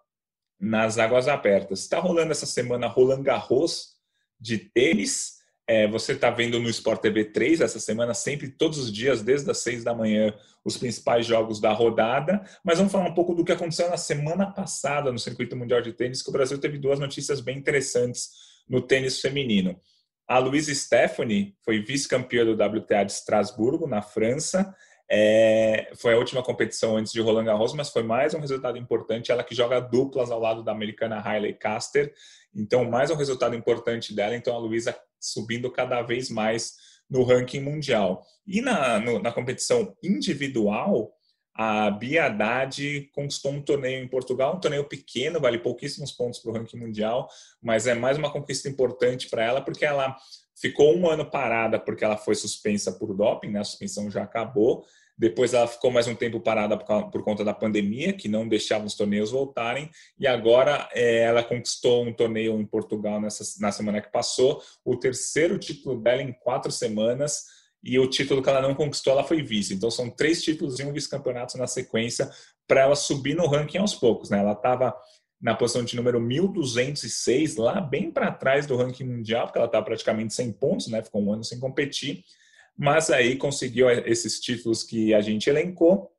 nas 0.58 0.98
águas 0.98 1.28
abertas. 1.28 1.80
Está 1.80 1.98
rolando 1.98 2.32
essa 2.32 2.46
semana 2.46 2.86
Roland 2.86 3.22
Garros 3.22 3.94
de 4.40 4.58
tênis. 4.58 5.38
É, 5.66 5.86
você 5.86 6.12
está 6.12 6.30
vendo 6.30 6.58
no 6.58 6.68
Sport 6.70 7.02
TV 7.02 7.26
3 7.26 7.60
essa 7.60 7.78
semana, 7.78 8.14
sempre, 8.14 8.48
todos 8.48 8.78
os 8.78 8.92
dias, 8.92 9.22
desde 9.22 9.50
as 9.50 9.58
seis 9.58 9.84
da 9.84 9.94
manhã, 9.94 10.34
os 10.64 10.78
principais 10.78 11.26
jogos 11.26 11.60
da 11.60 11.72
rodada. 11.72 12.42
Mas 12.64 12.78
vamos 12.78 12.90
falar 12.90 13.08
um 13.08 13.14
pouco 13.14 13.34
do 13.34 13.44
que 13.44 13.52
aconteceu 13.52 13.88
na 13.90 13.98
semana 13.98 14.50
passada 14.50 15.12
no 15.12 15.18
Circuito 15.18 15.56
Mundial 15.56 15.82
de 15.82 15.92
Tênis, 15.92 16.22
que 16.22 16.30
o 16.30 16.32
Brasil 16.32 16.58
teve 16.58 16.78
duas 16.78 16.98
notícias 16.98 17.40
bem 17.40 17.58
interessantes 17.58 18.30
no 18.68 18.80
tênis 18.80 19.20
feminino. 19.20 19.78
A 20.26 20.38
Louise 20.38 20.74
Stephanie 20.74 21.54
foi 21.64 21.80
vice-campeã 21.80 22.44
do 22.44 22.52
WTA 22.52 23.04
de 23.04 23.12
Estrasburgo, 23.12 23.86
na 23.86 24.02
França. 24.02 24.74
É, 25.10 25.90
foi 25.96 26.12
a 26.12 26.18
última 26.18 26.42
competição 26.42 26.96
antes 26.96 27.12
de 27.12 27.20
Roland 27.20 27.44
Garros, 27.44 27.72
mas 27.72 27.88
foi 27.88 28.02
mais 28.02 28.34
um 28.34 28.40
resultado 28.40 28.76
importante. 28.76 29.32
Ela 29.32 29.42
que 29.42 29.54
joga 29.54 29.80
duplas 29.80 30.30
ao 30.30 30.40
lado 30.40 30.62
da 30.62 30.72
americana 30.72 31.22
Hailey 31.24 31.54
Caster. 31.54 32.12
Então, 32.54 32.84
mais 32.84 33.10
um 33.10 33.16
resultado 33.16 33.54
importante 33.54 34.14
dela. 34.14 34.36
Então, 34.36 34.54
a 34.54 34.58
Luísa 34.58 34.94
subindo 35.18 35.70
cada 35.70 36.02
vez 36.02 36.30
mais 36.30 36.76
no 37.08 37.22
ranking 37.22 37.60
mundial. 37.60 38.22
E 38.46 38.60
na, 38.60 39.00
no, 39.00 39.18
na 39.18 39.32
competição 39.32 39.96
individual, 40.02 41.12
a 41.54 41.90
Bia 41.90 42.26
Haddad 42.26 43.10
conquistou 43.12 43.50
um 43.50 43.62
torneio 43.62 44.02
em 44.02 44.08
Portugal, 44.08 44.54
um 44.54 44.60
torneio 44.60 44.84
pequeno, 44.84 45.40
vale 45.40 45.58
pouquíssimos 45.58 46.12
pontos 46.12 46.38
para 46.38 46.50
o 46.52 46.54
ranking 46.54 46.76
mundial, 46.76 47.28
mas 47.60 47.86
é 47.86 47.94
mais 47.94 48.16
uma 48.16 48.30
conquista 48.30 48.68
importante 48.68 49.28
para 49.28 49.42
ela 49.42 49.60
porque 49.60 49.84
ela 49.84 50.16
ficou 50.60 50.96
um 50.96 51.08
ano 51.08 51.24
parada 51.24 51.78
porque 51.78 52.04
ela 52.04 52.16
foi 52.16 52.34
suspensa 52.34 52.92
por 52.92 53.14
doping, 53.14 53.50
né? 53.50 53.60
a 53.60 53.64
suspensão 53.64 54.10
já 54.10 54.22
acabou. 54.22 54.84
Depois 55.16 55.52
ela 55.52 55.66
ficou 55.66 55.90
mais 55.90 56.06
um 56.06 56.14
tempo 56.14 56.38
parada 56.38 56.76
por, 56.76 57.24
conta 57.24 57.44
da 57.44 57.52
pandemia, 57.52 58.12
que 58.12 58.28
não 58.28 58.46
deixava 58.46 58.86
os 58.86 58.94
torneios 58.94 59.32
voltarem. 59.32 59.90
E 60.16 60.28
agora 60.28 60.88
é, 60.92 61.22
ela 61.22 61.42
conquistou 61.42 62.04
um 62.04 62.12
torneio 62.12 62.60
em 62.60 62.64
Portugal 62.64 63.20
nessa, 63.20 63.42
na 63.60 63.72
semana 63.72 64.00
que 64.00 64.12
passou, 64.12 64.62
o 64.84 64.96
terceiro 64.96 65.58
título 65.58 66.00
dela 66.00 66.22
em 66.22 66.32
quatro 66.32 66.70
semanas 66.70 67.46
e 67.82 67.98
o 67.98 68.08
título 68.08 68.42
que 68.42 68.48
ela 68.48 68.62
não 68.62 68.76
conquistou, 68.76 69.12
ela 69.12 69.24
foi 69.24 69.42
vice. 69.42 69.74
Então 69.74 69.90
são 69.90 70.08
três 70.08 70.40
títulos 70.42 70.78
e 70.78 70.84
um 70.84 70.92
vice-campeonato 70.92 71.58
na 71.58 71.66
sequência 71.66 72.30
para 72.66 72.82
ela 72.82 72.94
subir 72.94 73.34
no 73.34 73.46
ranking 73.46 73.78
aos 73.78 73.94
poucos. 73.94 74.30
Né? 74.30 74.38
Ela 74.38 74.52
estava 74.52 74.94
na 75.40 75.54
posição 75.54 75.84
de 75.84 75.94
número 75.94 76.20
1206, 76.20 77.56
lá 77.56 77.80
bem 77.80 78.10
para 78.10 78.32
trás 78.32 78.66
do 78.66 78.76
ranking 78.76 79.04
mundial, 79.04 79.46
porque 79.46 79.58
ela 79.58 79.66
estava 79.66 79.84
praticamente 79.84 80.34
sem 80.34 80.52
pontos, 80.52 80.88
né? 80.88 81.02
ficou 81.02 81.22
um 81.22 81.32
ano 81.32 81.44
sem 81.44 81.60
competir, 81.60 82.24
mas 82.76 83.10
aí 83.10 83.36
conseguiu 83.36 83.88
esses 83.90 84.40
títulos 84.40 84.82
que 84.82 85.14
a 85.14 85.20
gente 85.20 85.48
elencou 85.48 86.12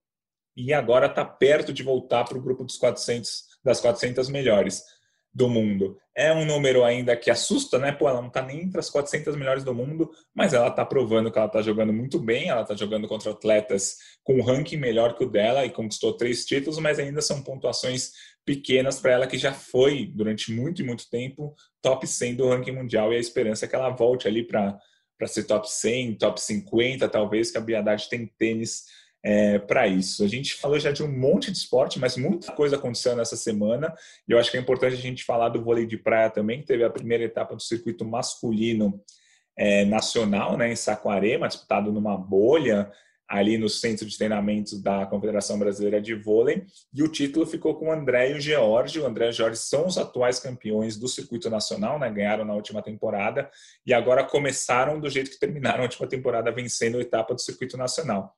e 0.56 0.74
agora 0.74 1.08
está 1.08 1.24
perto 1.24 1.72
de 1.72 1.84
voltar 1.84 2.26
para 2.26 2.38
o 2.38 2.42
grupo 2.42 2.64
dos 2.64 2.78
400, 2.78 3.60
das 3.64 3.80
400 3.80 4.30
melhores 4.30 4.84
do 5.34 5.48
mundo. 5.48 5.98
É 6.16 6.34
um 6.34 6.46
número 6.46 6.84
ainda 6.84 7.16
que 7.16 7.32
assusta, 7.32 7.80
né? 7.80 7.92
Pô, 7.92 8.10
ela 8.10 8.20
não 8.20 8.28
está 8.28 8.42
nem 8.42 8.62
entre 8.62 8.80
as 8.80 8.90
400 8.90 9.36
melhores 9.36 9.64
do 9.64 9.74
mundo, 9.74 10.12
mas 10.34 10.54
ela 10.54 10.68
está 10.68 10.86
provando 10.86 11.32
que 11.32 11.38
ela 11.38 11.48
está 11.48 11.62
jogando 11.62 11.94
muito 11.94 12.20
bem. 12.20 12.50
Ela 12.50 12.64
está 12.64 12.76
jogando 12.76 13.08
contra 13.08 13.32
atletas 13.32 13.96
com 14.24 14.36
um 14.36 14.44
ranking 14.44 14.78
melhor 14.78 15.16
que 15.16 15.24
o 15.24 15.30
dela 15.30 15.66
e 15.66 15.70
conquistou 15.70 16.14
três 16.18 16.46
títulos, 16.46 16.80
mas 16.80 17.00
ainda 17.00 17.22
são 17.22 17.42
pontuações 17.42 18.12
pequenas 18.46 19.00
para 19.00 19.12
ela 19.12 19.28
que 19.28 19.38
já 19.38 19.54
foi 19.54 20.08
durante 20.08 20.52
muito 20.52 20.82
e 20.82 20.86
muito 20.86 21.10
tempo 21.10 21.54
top 21.82 22.08
100 22.08 22.36
do 22.36 22.50
ranking 22.50 22.72
mundial 22.72 23.14
e 23.14 23.16
a 23.16 23.20
esperança 23.20 23.66
é 23.66 23.68
que 23.68 23.76
ela 23.76 23.90
volte 23.90 24.28
ali 24.28 24.44
para 24.44 24.78
para 25.20 25.28
ser 25.28 25.44
top 25.44 25.70
100, 25.70 26.16
top 26.16 26.40
50, 26.40 27.10
talvez 27.10 27.52
que 27.52 27.58
a 27.58 27.62
Biadade 27.62 28.08
tem 28.08 28.26
tênis 28.26 28.86
é, 29.24 29.60
para 29.60 29.88
isso. 29.88 30.24
A 30.24 30.28
gente 30.28 30.56
falou 30.56 30.80
já 30.80 30.92
de 30.92 31.04
um 31.04 31.12
monte 31.12 31.52
de 31.52 31.58
esporte, 31.58 32.00
mas 32.00 32.16
muita 32.16 32.52
coisa 32.54 32.76
aconteceu 32.76 33.16
nessa 33.16 33.36
semana. 33.36 33.94
E 34.28 34.32
eu 34.32 34.40
acho 34.40 34.50
que 34.50 34.58
é 34.58 34.60
importante 34.60 34.94
a 34.94 34.98
gente 34.98 35.24
falar 35.24 35.50
do 35.50 35.62
vôlei 35.62 35.86
de 35.86 35.98
praia 35.98 36.30
também, 36.30 36.62
que 36.62 36.68
teve 36.68 36.84
a 36.84 36.90
primeira 36.90 37.24
etapa 37.24 37.56
do 37.56 37.62
circuito 37.62 38.06
masculino 38.06 39.02
é, 39.58 39.84
nacional, 39.86 40.58
né, 40.58 40.72
em 40.72 40.76
Saquarema, 40.76 41.48
disputado 41.48 41.92
numa 41.92 42.18
bolha 42.18 42.90
ali 43.28 43.60
no 43.60 43.70
centro 43.70 44.08
de 44.08 44.18
treinamentos 44.18 44.82
da 44.82 45.06
Confederação 45.06 45.60
Brasileira 45.60 46.02
de 46.02 46.16
Vôlei, 46.16 46.66
e 46.92 47.04
o 47.04 47.08
título 47.08 47.46
ficou 47.46 47.76
com 47.76 47.90
o 47.90 47.92
André 47.92 48.32
e 48.32 48.34
o 48.34 48.42
George. 48.42 49.00
O 49.00 49.06
André 49.06 49.28
e 49.28 49.30
o 49.30 49.34
George 49.34 49.58
são 49.58 49.86
os 49.86 50.00
atuais 50.00 50.40
campeões 50.40 50.98
do 50.98 51.08
circuito 51.08 51.48
nacional, 51.48 52.00
né? 52.00 52.10
ganharam 52.10 52.44
na 52.44 52.56
última 52.56 52.82
temporada, 52.82 53.48
e 53.86 53.94
agora 53.94 54.24
começaram 54.24 55.00
do 55.00 55.08
jeito 55.12 55.30
que 55.30 55.38
terminaram 55.38 55.82
a 55.82 55.84
última 55.84 56.08
temporada, 56.08 56.52
vencendo 56.52 56.98
a 56.98 57.02
etapa 57.02 57.36
do 57.36 57.42
circuito 57.42 57.78
nacional 57.78 58.36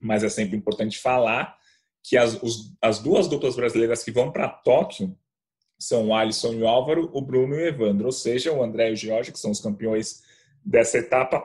mas 0.00 0.22
é 0.22 0.28
sempre 0.28 0.56
importante 0.56 0.98
falar 0.98 1.56
que 2.02 2.16
as, 2.16 2.40
os, 2.42 2.72
as 2.80 3.00
duas 3.00 3.26
duplas 3.26 3.56
brasileiras 3.56 4.04
que 4.04 4.12
vão 4.12 4.30
para 4.30 4.48
Tóquio 4.48 5.16
são 5.78 6.08
o 6.08 6.14
Alisson 6.14 6.52
e 6.54 6.62
o 6.62 6.68
Álvaro, 6.68 7.10
o 7.12 7.20
Bruno 7.20 7.54
e 7.54 7.58
o 7.58 7.66
Evandro, 7.66 8.06
ou 8.06 8.12
seja, 8.12 8.52
o 8.52 8.62
André 8.62 8.90
e 8.90 8.92
o 8.92 8.96
Jorge, 8.96 9.32
que 9.32 9.38
são 9.38 9.50
os 9.50 9.60
campeões 9.60 10.22
dessa 10.64 10.98
etapa, 10.98 11.44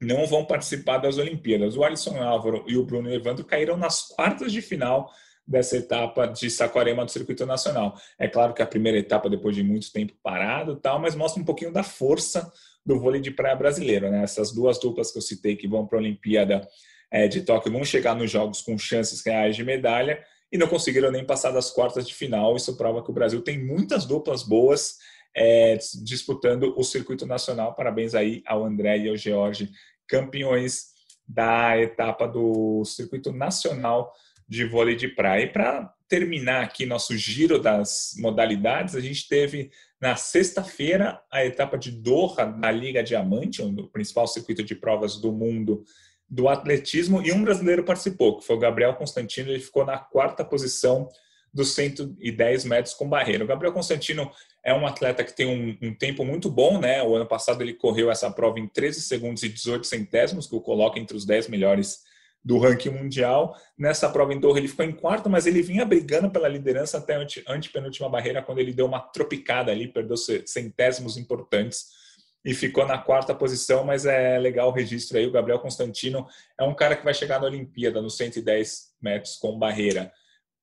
não 0.00 0.26
vão 0.26 0.44
participar 0.44 0.98
das 0.98 1.16
Olimpíadas. 1.16 1.76
O 1.76 1.84
Alisson 1.84 2.16
e 2.16 2.20
o 2.20 2.22
Álvaro 2.22 2.64
e 2.66 2.76
o 2.76 2.84
Bruno 2.84 3.08
e 3.08 3.12
o 3.12 3.14
Evandro 3.14 3.44
caíram 3.44 3.76
nas 3.76 4.02
quartas 4.02 4.52
de 4.52 4.60
final 4.60 5.10
dessa 5.46 5.76
etapa 5.76 6.26
de 6.26 6.50
Saquarema 6.50 7.04
do 7.04 7.10
Circuito 7.10 7.44
Nacional. 7.46 7.94
É 8.18 8.26
claro 8.26 8.54
que 8.54 8.62
a 8.62 8.66
primeira 8.66 8.98
etapa, 8.98 9.28
depois 9.28 9.54
de 9.54 9.62
muito 9.62 9.92
tempo 9.92 10.14
parado, 10.22 10.76
tal, 10.76 10.98
mas 10.98 11.14
mostra 11.14 11.40
um 11.40 11.44
pouquinho 11.44 11.72
da 11.72 11.82
força 11.82 12.50
do 12.84 12.98
vôlei 12.98 13.20
de 13.20 13.30
praia 13.30 13.54
brasileiro. 13.54 14.10
Né? 14.10 14.22
Essas 14.22 14.52
duas 14.52 14.78
duplas 14.78 15.10
que 15.10 15.18
eu 15.18 15.22
citei 15.22 15.56
que 15.56 15.68
vão 15.68 15.86
para 15.86 15.98
a 15.98 16.00
Olimpíada 16.00 16.66
é, 17.14 17.28
de 17.28 17.42
Tóquio 17.42 17.70
vão 17.70 17.84
chegar 17.84 18.16
nos 18.16 18.28
jogos 18.28 18.60
com 18.60 18.76
chances 18.76 19.24
reais 19.24 19.54
de 19.54 19.62
medalha 19.62 20.20
e 20.50 20.58
não 20.58 20.66
conseguiram 20.66 21.12
nem 21.12 21.24
passar 21.24 21.52
das 21.52 21.70
quartas 21.70 22.08
de 22.08 22.12
final. 22.12 22.56
Isso 22.56 22.76
prova 22.76 23.04
que 23.04 23.10
o 23.10 23.14
Brasil 23.14 23.40
tem 23.40 23.56
muitas 23.64 24.04
duplas 24.04 24.42
boas 24.42 24.98
é, 25.32 25.78
disputando 26.02 26.74
o 26.76 26.82
circuito 26.82 27.24
nacional. 27.24 27.72
Parabéns 27.72 28.16
aí 28.16 28.42
ao 28.44 28.64
André 28.64 28.98
e 28.98 29.08
ao 29.08 29.16
George, 29.16 29.70
campeões 30.08 30.86
da 31.24 31.78
etapa 31.78 32.26
do 32.26 32.84
circuito 32.84 33.30
nacional 33.30 34.12
de 34.48 34.64
vôlei 34.64 34.96
de 34.96 35.06
praia. 35.06 35.44
E 35.44 35.52
para 35.52 35.94
terminar 36.08 36.64
aqui 36.64 36.84
nosso 36.84 37.16
giro 37.16 37.60
das 37.60 38.14
modalidades, 38.18 38.96
a 38.96 39.00
gente 39.00 39.28
teve 39.28 39.70
na 40.00 40.16
sexta-feira 40.16 41.22
a 41.30 41.44
etapa 41.44 41.78
de 41.78 41.92
Doha 41.92 42.44
da 42.44 42.72
Liga 42.72 43.04
Diamante, 43.04 43.62
o 43.62 43.86
principal 43.86 44.26
circuito 44.26 44.64
de 44.64 44.74
provas 44.74 45.16
do 45.16 45.30
mundo 45.30 45.84
do 46.28 46.48
atletismo 46.48 47.22
e 47.22 47.32
um 47.32 47.42
brasileiro 47.42 47.84
participou, 47.84 48.38
que 48.38 48.46
foi 48.46 48.56
o 48.56 48.58
Gabriel 48.58 48.94
Constantino, 48.94 49.50
ele 49.50 49.60
ficou 49.60 49.84
na 49.84 49.98
quarta 49.98 50.44
posição 50.44 51.08
dos 51.52 51.72
110 51.74 52.64
metros 52.64 52.94
com 52.94 53.08
barreira. 53.08 53.44
O 53.44 53.46
Gabriel 53.46 53.72
Constantino 53.72 54.28
é 54.64 54.74
um 54.74 54.86
atleta 54.86 55.22
que 55.22 55.32
tem 55.32 55.46
um, 55.46 55.88
um, 55.88 55.94
tempo 55.94 56.24
muito 56.24 56.50
bom, 56.50 56.80
né? 56.80 57.00
O 57.02 57.14
ano 57.14 57.26
passado 57.26 57.62
ele 57.62 57.74
correu 57.74 58.10
essa 58.10 58.28
prova 58.28 58.58
em 58.58 58.66
13 58.66 59.02
segundos 59.02 59.44
e 59.44 59.48
18 59.48 59.86
centésimos, 59.86 60.48
que 60.48 60.56
o 60.56 60.60
coloca 60.60 60.98
entre 60.98 61.16
os 61.16 61.24
10 61.24 61.48
melhores 61.48 62.00
do 62.44 62.58
ranking 62.58 62.90
mundial. 62.90 63.56
Nessa 63.78 64.10
prova 64.10 64.34
em 64.34 64.40
Doha 64.40 64.58
ele 64.58 64.68
ficou 64.68 64.84
em 64.84 64.92
quarto, 64.92 65.30
mas 65.30 65.46
ele 65.46 65.62
vinha 65.62 65.84
brigando 65.84 66.28
pela 66.28 66.48
liderança 66.48 66.98
até 66.98 67.14
a 67.14 67.54
antepenúltima 67.54 68.08
barreira, 68.08 68.42
quando 68.42 68.58
ele 68.58 68.72
deu 68.72 68.86
uma 68.86 69.00
tropicada 69.00 69.70
ali, 69.70 69.86
perdeu 69.86 70.16
centésimos 70.16 71.16
importantes 71.16 72.03
e 72.44 72.52
ficou 72.52 72.86
na 72.86 72.98
quarta 72.98 73.34
posição, 73.34 73.84
mas 73.84 74.04
é 74.04 74.38
legal 74.38 74.68
o 74.68 74.72
registro 74.72 75.16
aí. 75.16 75.26
O 75.26 75.32
Gabriel 75.32 75.58
Constantino 75.58 76.26
é 76.58 76.64
um 76.64 76.74
cara 76.74 76.94
que 76.94 77.04
vai 77.04 77.14
chegar 77.14 77.40
na 77.40 77.46
Olimpíada 77.46 78.02
nos 78.02 78.16
110 78.16 78.92
metros 79.00 79.36
com 79.36 79.58
barreira, 79.58 80.12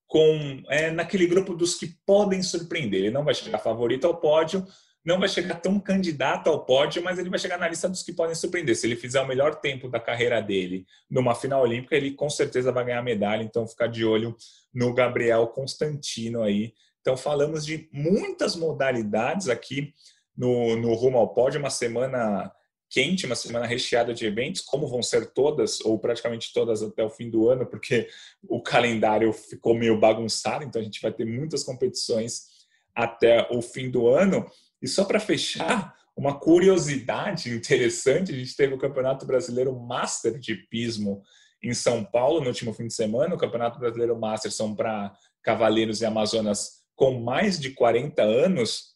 com 0.07 0.61
é, 0.69 0.91
naquele 0.91 1.25
grupo 1.25 1.55
dos 1.55 1.75
que 1.75 1.95
podem 2.05 2.43
surpreender. 2.43 3.01
Ele 3.01 3.11
não 3.11 3.23
vai 3.23 3.33
chegar 3.33 3.57
favorito 3.57 4.05
ao 4.05 4.17
pódio, 4.17 4.63
não 5.03 5.19
vai 5.19 5.27
chegar 5.27 5.55
tão 5.55 5.79
candidato 5.79 6.47
ao 6.51 6.63
pódio, 6.63 7.01
mas 7.01 7.17
ele 7.17 7.31
vai 7.31 7.39
chegar 7.39 7.57
na 7.57 7.67
lista 7.67 7.89
dos 7.89 8.03
que 8.03 8.13
podem 8.13 8.35
surpreender. 8.35 8.75
Se 8.75 8.85
ele 8.85 8.95
fizer 8.95 9.19
o 9.19 9.27
melhor 9.27 9.55
tempo 9.55 9.89
da 9.89 9.99
carreira 9.99 10.39
dele 10.39 10.85
numa 11.09 11.33
final 11.33 11.63
olímpica, 11.63 11.95
ele 11.95 12.11
com 12.11 12.29
certeza 12.29 12.71
vai 12.71 12.85
ganhar 12.85 13.01
medalha. 13.01 13.41
Então, 13.41 13.67
ficar 13.67 13.87
de 13.87 14.05
olho 14.05 14.35
no 14.71 14.93
Gabriel 14.93 15.47
Constantino 15.47 16.43
aí. 16.43 16.73
Então, 17.01 17.17
falamos 17.17 17.65
de 17.65 17.89
muitas 17.91 18.55
modalidades 18.55 19.49
aqui 19.49 19.91
no, 20.41 20.75
no 20.75 20.95
Rumo 20.95 21.19
ao 21.19 21.31
Pódio, 21.35 21.59
uma 21.59 21.69
semana 21.69 22.51
quente, 22.89 23.27
uma 23.27 23.35
semana 23.35 23.67
recheada 23.67 24.11
de 24.11 24.25
eventos, 24.25 24.61
como 24.61 24.87
vão 24.87 25.03
ser 25.03 25.27
todas, 25.33 25.79
ou 25.81 25.99
praticamente 25.99 26.51
todas 26.51 26.81
até 26.81 27.03
o 27.03 27.11
fim 27.11 27.29
do 27.29 27.47
ano, 27.47 27.63
porque 27.67 28.09
o 28.49 28.59
calendário 28.59 29.31
ficou 29.31 29.75
meio 29.75 29.99
bagunçado, 29.99 30.63
então 30.63 30.81
a 30.81 30.83
gente 30.83 30.99
vai 30.99 31.13
ter 31.13 31.25
muitas 31.25 31.63
competições 31.63 32.47
até 32.95 33.47
o 33.51 33.61
fim 33.61 33.91
do 33.91 34.07
ano. 34.07 34.49
E 34.81 34.87
só 34.87 35.05
para 35.05 35.19
fechar, 35.19 35.95
uma 36.17 36.39
curiosidade 36.39 37.51
interessante, 37.51 38.31
a 38.31 38.35
gente 38.35 38.55
teve 38.55 38.73
o 38.73 38.79
Campeonato 38.79 39.27
Brasileiro 39.27 39.79
Master 39.79 40.39
de 40.39 40.55
Pismo 40.55 41.21
em 41.61 41.75
São 41.75 42.03
Paulo 42.03 42.41
no 42.41 42.47
último 42.47 42.73
fim 42.73 42.87
de 42.87 42.95
semana. 42.95 43.35
O 43.35 43.37
Campeonato 43.37 43.77
Brasileiro 43.77 44.19
Master 44.19 44.51
são 44.51 44.75
para 44.75 45.15
cavaleiros 45.43 46.01
e 46.01 46.05
amazonas 46.05 46.81
com 46.95 47.19
mais 47.19 47.59
de 47.59 47.71
40 47.71 48.21
anos, 48.23 48.90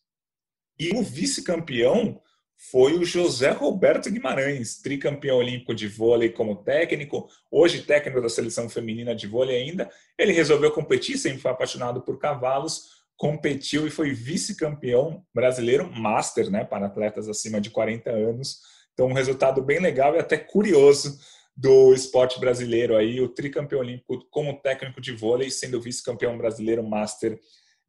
e 0.79 0.89
o 0.95 1.01
vice-campeão 1.01 2.21
foi 2.57 2.93
o 2.93 3.05
José 3.05 3.51
Roberto 3.51 4.09
Guimarães, 4.09 4.81
tricampeão 4.81 5.37
olímpico 5.37 5.75
de 5.75 5.87
vôlei 5.87 6.29
como 6.29 6.55
técnico, 6.63 7.27
hoje 7.51 7.83
técnico 7.83 8.21
da 8.21 8.29
seleção 8.29 8.69
feminina 8.69 9.13
de 9.13 9.27
vôlei 9.27 9.57
ainda. 9.57 9.89
Ele 10.17 10.31
resolveu 10.31 10.71
competir, 10.71 11.17
sempre 11.17 11.39
foi 11.39 11.51
apaixonado 11.51 12.01
por 12.01 12.17
cavalos, 12.17 12.95
competiu 13.17 13.87
e 13.87 13.91
foi 13.91 14.13
vice-campeão 14.13 15.23
brasileiro 15.33 15.91
master, 15.91 16.49
né, 16.49 16.63
para 16.63 16.87
atletas 16.87 17.29
acima 17.29 17.61
de 17.61 17.69
40 17.69 18.09
anos. 18.09 18.59
Então, 18.93 19.07
um 19.07 19.13
resultado 19.13 19.61
bem 19.61 19.79
legal 19.79 20.15
e 20.15 20.19
até 20.19 20.37
curioso 20.37 21.19
do 21.55 21.93
esporte 21.93 22.39
brasileiro 22.39 22.95
aí, 22.95 23.21
o 23.21 23.29
tricampeão 23.29 23.79
olímpico 23.79 24.25
como 24.29 24.59
técnico 24.61 24.99
de 24.99 25.13
vôlei, 25.13 25.49
sendo 25.49 25.81
vice-campeão 25.81 26.37
brasileiro 26.37 26.83
master 26.83 27.39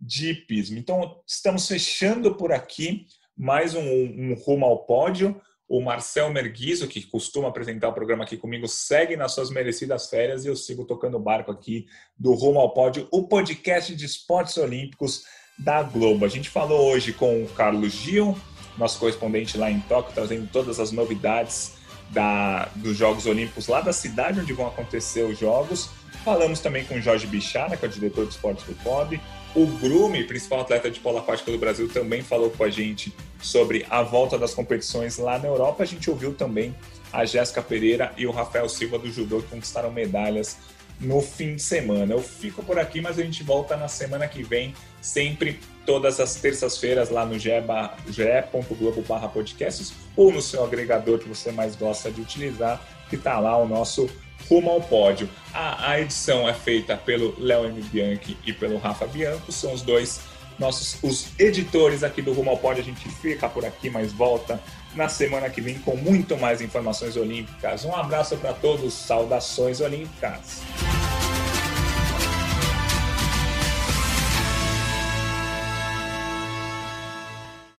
de 0.01 0.30
hipismo. 0.30 0.78
Então, 0.78 1.20
estamos 1.26 1.66
fechando 1.66 2.34
por 2.34 2.53
aqui 2.53 3.07
mais 3.36 3.74
um, 3.74 3.82
um 3.82 4.34
rumo 4.34 4.64
ao 4.64 4.84
pódio. 4.84 5.40
O 5.68 5.80
Marcel 5.80 6.32
Merguizo, 6.32 6.86
que 6.86 7.03
costuma 7.03 7.49
apresentar 7.49 7.88
o 7.88 7.92
programa 7.92 8.24
aqui 8.24 8.36
comigo, 8.36 8.68
segue 8.68 9.16
nas 9.16 9.32
suas 9.32 9.51
merecidas 9.51 10.09
férias 10.09 10.44
e 10.44 10.49
eu 10.49 10.55
sigo 10.55 10.84
tocando 10.84 11.16
o 11.16 11.20
barco 11.20 11.51
aqui 11.51 11.86
do 12.16 12.32
Rumo 12.34 12.61
ao 12.61 12.72
Pódio, 12.72 13.09
o 13.11 13.26
podcast 13.26 13.94
de 13.94 14.05
esportes 14.07 14.57
olímpicos 14.59 15.24
da 15.59 15.82
Globo. 15.82 16.24
A 16.24 16.28
gente 16.28 16.49
falou 16.49 16.88
hoje 16.88 17.12
com 17.12 17.42
o 17.42 17.49
Carlos 17.49 17.92
Gil, 17.92 18.38
nosso 18.78 19.01
correspondente 19.01 19.59
lá 19.59 19.68
em 19.68 19.80
Tóquio, 19.80 20.14
trazendo 20.14 20.49
todas 20.53 20.78
as 20.78 20.92
novidades 20.92 21.74
da, 22.11 22.66
dos 22.76 22.97
Jogos 22.97 23.26
Olímpicos 23.26 23.66
lá 23.66 23.80
da 23.80 23.92
cidade 23.92 24.38
onde 24.38 24.53
vão 24.53 24.68
acontecer 24.68 25.24
os 25.24 25.38
Jogos. 25.38 25.90
Falamos 26.24 26.61
também 26.61 26.84
com 26.84 26.94
o 26.94 27.01
Jorge 27.01 27.26
Bichara, 27.26 27.76
que 27.76 27.84
é 27.84 27.88
o 27.88 27.90
diretor 27.90 28.24
de 28.24 28.32
esportes 28.32 28.64
do 28.64 28.74
COB. 28.82 29.20
O 29.57 29.64
Grume, 29.64 30.22
principal 30.22 30.61
atleta 30.61 30.90
de 30.90 31.00
polo 31.00 31.16
aquático 31.16 31.50
do 31.50 31.57
Brasil, 31.57 31.88
também 31.88 32.20
falou 32.20 32.50
com 32.50 32.62
a 32.62 32.68
gente 32.68 33.11
sobre 33.40 33.86
a 33.88 34.02
volta 34.02 34.38
das 34.38 34.52
competições 34.52 35.16
lá 35.16 35.38
na 35.38 35.48
Europa. 35.48 35.82
A 35.82 35.86
gente 35.86 36.11
ouviu 36.11 36.34
também 36.34 36.76
a 37.11 37.24
Jéssica 37.24 37.62
Pereira 37.62 38.12
e 38.18 38.26
o 38.26 38.30
Rafael 38.30 38.68
Silva 38.68 38.98
do 38.98 39.11
judô 39.11 39.40
que 39.40 39.48
conquistaram 39.48 39.90
medalhas 39.90 40.59
no 41.00 41.22
fim 41.22 41.57
de 41.57 41.62
semana. 41.62 42.12
Eu 42.12 42.20
fico 42.20 42.62
por 42.62 42.78
aqui, 42.78 43.00
mas 43.00 43.18
a 43.18 43.22
gente 43.22 43.42
volta 43.42 43.78
na 43.78 43.88
semana 43.88 44.28
que 44.28 44.42
vem, 44.42 44.74
sempre 45.00 45.59
todas 45.86 46.20
as 46.20 46.34
terças-feiras 46.34 47.09
lá 47.09 47.24
no 47.24 47.38
ge.globo 47.38 49.02
podcasts 49.32 49.94
ou 50.14 50.30
no 50.30 50.42
seu 50.42 50.64
agregador 50.64 51.18
que 51.18 51.30
você 51.30 51.50
mais 51.50 51.74
gosta 51.74 52.11
de 52.11 52.20
utilizar, 52.20 52.86
que 53.09 53.16
está 53.16 53.40
lá 53.40 53.57
o 53.57 53.66
nosso 53.66 54.07
Rumo 54.49 54.70
ao 54.70 54.80
Pódio. 54.80 55.28
A, 55.53 55.90
a 55.90 56.01
edição 56.01 56.49
é 56.49 56.55
feita 56.55 56.97
pelo 56.97 57.34
Léo 57.38 57.66
M. 57.66 57.80
Bianchi 57.82 58.36
e 58.44 58.53
pelo 58.53 58.78
Rafa 58.78 59.07
Bianco, 59.07 59.51
são 59.53 59.72
os 59.72 59.82
dois 59.82 60.20
nossos 60.59 60.99
os 61.03 61.28
editores 61.38 62.03
aqui 62.03 62.22
do 62.22 62.32
Rumo 62.32 62.51
ao 62.51 62.57
Pódio. 62.57 62.82
A 62.82 62.84
gente 62.84 63.09
fica 63.09 63.49
por 63.49 63.64
aqui, 63.64 63.90
mas 63.90 64.12
volta 64.12 64.61
na 64.94 65.09
semana 65.09 65.51
que 65.51 65.61
vem 65.61 65.78
com 65.78 65.97
muito 65.97 66.36
mais 66.36 66.61
informações 66.61 67.16
olímpicas. 67.16 67.84
Um 67.84 67.94
abraço 67.94 68.36
para 68.36 68.53
todos, 68.53 68.94
saudações 68.94 69.80
olímpicas. 69.80 70.62